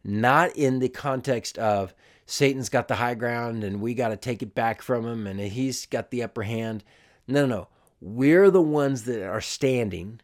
not 0.05 0.55
in 0.55 0.79
the 0.79 0.87
context 0.87 1.57
of 1.57 1.93
Satan's 2.25 2.69
got 2.69 2.87
the 2.87 2.95
high 2.95 3.13
ground 3.13 3.65
and 3.65 3.81
we 3.81 3.93
got 3.93 4.07
to 4.07 4.15
take 4.15 4.41
it 4.41 4.55
back 4.55 4.81
from 4.81 5.05
him 5.05 5.27
and 5.27 5.37
he's 5.37 5.85
got 5.85 6.11
the 6.11 6.23
upper 6.23 6.43
hand. 6.43 6.85
No, 7.27 7.45
no, 7.45 7.57
no. 7.57 7.67
We're 7.99 8.49
the 8.49 8.61
ones 8.61 9.03
that 9.03 9.21
are 9.21 9.41
standing. 9.41 10.21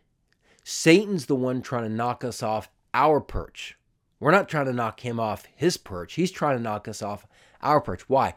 Satan's 0.63 1.25
the 1.25 1.35
one 1.35 1.61
trying 1.61 1.83
to 1.83 1.89
knock 1.89 2.23
us 2.23 2.41
off 2.41 2.69
our 2.93 3.19
perch. 3.19 3.77
We're 4.21 4.31
not 4.31 4.47
trying 4.47 4.67
to 4.67 4.73
knock 4.73 5.01
him 5.01 5.19
off 5.19 5.47
his 5.53 5.75
perch. 5.75 6.13
He's 6.13 6.31
trying 6.31 6.55
to 6.55 6.63
knock 6.63 6.87
us 6.87 7.01
off 7.01 7.27
our 7.61 7.81
perch. 7.81 8.07
Why? 8.07 8.35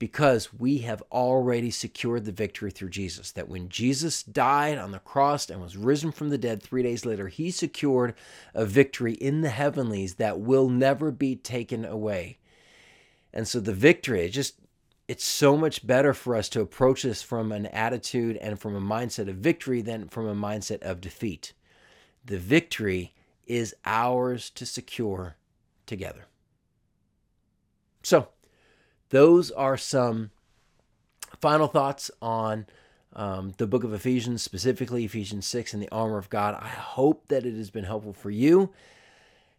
Because 0.00 0.54
we 0.54 0.78
have 0.78 1.02
already 1.12 1.70
secured 1.70 2.24
the 2.24 2.32
victory 2.32 2.70
through 2.70 2.88
Jesus. 2.88 3.30
That 3.32 3.50
when 3.50 3.68
Jesus 3.68 4.22
died 4.22 4.78
on 4.78 4.92
the 4.92 4.98
cross 4.98 5.50
and 5.50 5.60
was 5.60 5.76
risen 5.76 6.10
from 6.10 6.30
the 6.30 6.38
dead 6.38 6.62
three 6.62 6.82
days 6.82 7.04
later, 7.04 7.28
he 7.28 7.50
secured 7.50 8.14
a 8.54 8.64
victory 8.64 9.12
in 9.12 9.42
the 9.42 9.50
heavenlies 9.50 10.14
that 10.14 10.40
will 10.40 10.70
never 10.70 11.10
be 11.12 11.36
taken 11.36 11.84
away. 11.84 12.38
And 13.32 13.46
so 13.46 13.60
the 13.60 13.74
victory, 13.74 14.22
it 14.22 14.30
just 14.30 14.54
it's 15.06 15.24
so 15.24 15.54
much 15.54 15.86
better 15.86 16.14
for 16.14 16.34
us 16.34 16.48
to 16.50 16.62
approach 16.62 17.02
this 17.02 17.20
from 17.20 17.52
an 17.52 17.66
attitude 17.66 18.38
and 18.38 18.58
from 18.58 18.74
a 18.74 18.80
mindset 18.80 19.28
of 19.28 19.36
victory 19.36 19.82
than 19.82 20.08
from 20.08 20.26
a 20.26 20.34
mindset 20.34 20.80
of 20.80 21.02
defeat. 21.02 21.52
The 22.24 22.38
victory 22.38 23.12
is 23.46 23.74
ours 23.84 24.48
to 24.50 24.64
secure 24.64 25.36
together. 25.84 26.26
So, 28.02 28.28
those 29.10 29.50
are 29.50 29.76
some 29.76 30.30
final 31.40 31.66
thoughts 31.66 32.10
on 32.20 32.66
um, 33.14 33.54
the 33.58 33.66
book 33.66 33.84
of 33.84 33.92
Ephesians, 33.92 34.42
specifically 34.42 35.04
Ephesians 35.04 35.46
6 35.46 35.74
and 35.74 35.82
the 35.82 35.90
armor 35.90 36.18
of 36.18 36.30
God. 36.30 36.54
I 36.54 36.68
hope 36.68 37.28
that 37.28 37.44
it 37.44 37.54
has 37.56 37.70
been 37.70 37.84
helpful 37.84 38.12
for 38.12 38.30
you. 38.30 38.72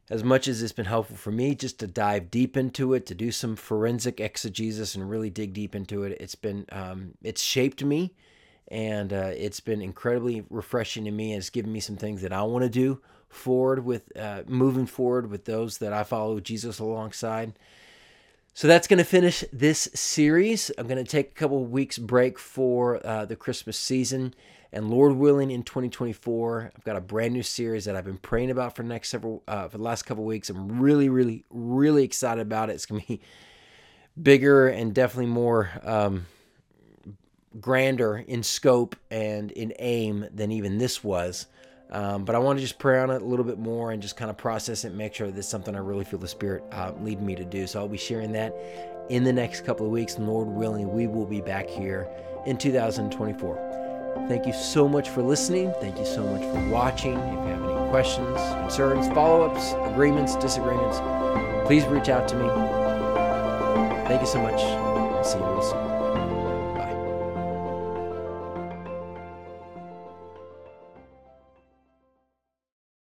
as 0.09 0.23
much 0.23 0.47
as 0.47 0.61
it's 0.61 0.73
been 0.73 0.85
helpful 0.85 1.15
for 1.15 1.31
me 1.31 1.55
just 1.55 1.79
to 1.79 1.87
dive 1.87 2.29
deep 2.29 2.57
into 2.57 2.93
it, 2.93 3.05
to 3.05 3.15
do 3.15 3.31
some 3.31 3.55
forensic 3.55 4.19
exegesis 4.19 4.95
and 4.95 5.09
really 5.09 5.29
dig 5.29 5.53
deep 5.53 5.73
into 5.75 6.03
it, 6.03 6.17
it's 6.19 6.35
been 6.35 6.65
um, 6.71 7.13
it's 7.23 7.41
shaped 7.41 7.83
me, 7.83 8.13
and 8.67 9.13
uh, 9.13 9.31
it's 9.35 9.61
been 9.61 9.81
incredibly 9.81 10.43
refreshing 10.49 11.05
to 11.05 11.11
me. 11.11 11.31
And 11.31 11.39
It's 11.39 11.49
given 11.49 11.71
me 11.71 11.79
some 11.79 11.95
things 11.97 12.21
that 12.23 12.33
I 12.33 12.43
want 12.43 12.63
to 12.63 12.69
do 12.69 13.01
forward 13.29 13.85
with 13.85 14.15
uh, 14.17 14.43
moving 14.47 14.85
forward 14.85 15.31
with 15.31 15.45
those 15.45 15.77
that 15.77 15.93
I 15.93 16.03
follow 16.03 16.39
Jesus 16.41 16.79
alongside. 16.79 17.53
So 18.53 18.67
that's 18.67 18.87
going 18.87 18.99
to 18.99 19.05
finish 19.05 19.43
this 19.53 19.89
series. 19.93 20.71
I'm 20.77 20.87
going 20.87 21.03
to 21.03 21.09
take 21.09 21.31
a 21.31 21.33
couple 21.33 21.63
weeks 21.65 21.97
break 21.97 22.37
for 22.37 23.05
uh, 23.05 23.25
the 23.25 23.35
Christmas 23.35 23.77
season 23.77 24.33
and 24.73 24.89
Lord 24.89 25.17
willing, 25.17 25.51
in 25.51 25.63
2024, 25.63 26.71
I've 26.75 26.83
got 26.85 26.95
a 26.95 27.01
brand 27.01 27.33
new 27.33 27.43
series 27.43 27.85
that 27.85 27.95
I've 27.97 28.05
been 28.05 28.17
praying 28.17 28.51
about 28.51 28.75
for 28.75 28.83
the 28.83 28.87
next 28.87 29.09
several, 29.09 29.43
uh, 29.47 29.67
for 29.67 29.77
the 29.77 29.83
last 29.83 30.03
couple 30.03 30.23
weeks. 30.23 30.49
I'm 30.49 30.81
really, 30.81 31.09
really, 31.09 31.43
really 31.49 32.05
excited 32.05 32.41
about 32.41 32.69
it. 32.69 32.73
It's 32.73 32.85
gonna 32.85 33.03
be 33.05 33.19
bigger 34.21 34.69
and 34.69 34.93
definitely 34.93 35.25
more 35.25 35.69
um, 35.83 36.25
grander 37.59 38.17
in 38.17 38.43
scope 38.43 38.95
and 39.09 39.51
in 39.51 39.73
aim 39.79 40.25
than 40.33 40.53
even 40.53 40.77
this 40.77 41.03
was. 41.03 41.47
Um, 41.91 42.23
but 42.23 42.35
I 42.35 42.39
want 42.39 42.57
to 42.57 42.61
just 42.63 42.79
pray 42.79 42.99
on 42.99 43.09
it 43.09 43.21
a 43.21 43.25
little 43.25 43.43
bit 43.43 43.59
more 43.59 43.91
and 43.91 44.01
just 44.01 44.15
kind 44.15 44.29
of 44.29 44.37
process 44.37 44.85
it, 44.85 44.93
make 44.93 45.13
sure 45.13 45.27
that 45.27 45.37
it's 45.37 45.47
something 45.47 45.75
I 45.75 45.79
really 45.79 46.05
feel 46.05 46.19
the 46.19 46.27
Spirit 46.27 46.63
uh, 46.71 46.93
lead 47.01 47.21
me 47.21 47.35
to 47.35 47.43
do. 47.43 47.67
So 47.67 47.79
I'll 47.79 47.89
be 47.89 47.97
sharing 47.97 48.31
that 48.31 48.55
in 49.09 49.23
the 49.23 49.33
next 49.33 49.65
couple 49.65 49.85
of 49.85 49.91
weeks. 49.91 50.17
Lord 50.17 50.47
willing, 50.47 50.93
we 50.93 51.07
will 51.07 51.25
be 51.25 51.41
back 51.41 51.67
here 51.67 52.07
in 52.45 52.57
2024. 52.57 54.25
Thank 54.27 54.45
you 54.45 54.53
so 54.53 54.87
much 54.87 55.09
for 55.09 55.21
listening. 55.21 55.73
Thank 55.81 55.97
you 55.97 56.05
so 56.05 56.23
much 56.23 56.41
for 56.41 56.69
watching. 56.69 57.17
If 57.17 57.33
you 57.33 57.53
have 57.53 57.63
any 57.63 57.89
questions, 57.89 58.37
concerns, 58.37 59.07
follow 59.09 59.43
ups, 59.49 59.73
agreements, 59.91 60.35
disagreements, 60.37 60.99
please 61.67 61.85
reach 61.85 62.07
out 62.07 62.27
to 62.29 62.35
me. 62.35 62.47
Thank 64.07 64.21
you 64.21 64.27
so 64.27 64.41
much. 64.41 64.61
I'll 64.61 65.23
see 65.23 65.37
you 65.39 65.45
real 65.45 65.61
soon. 65.61 65.90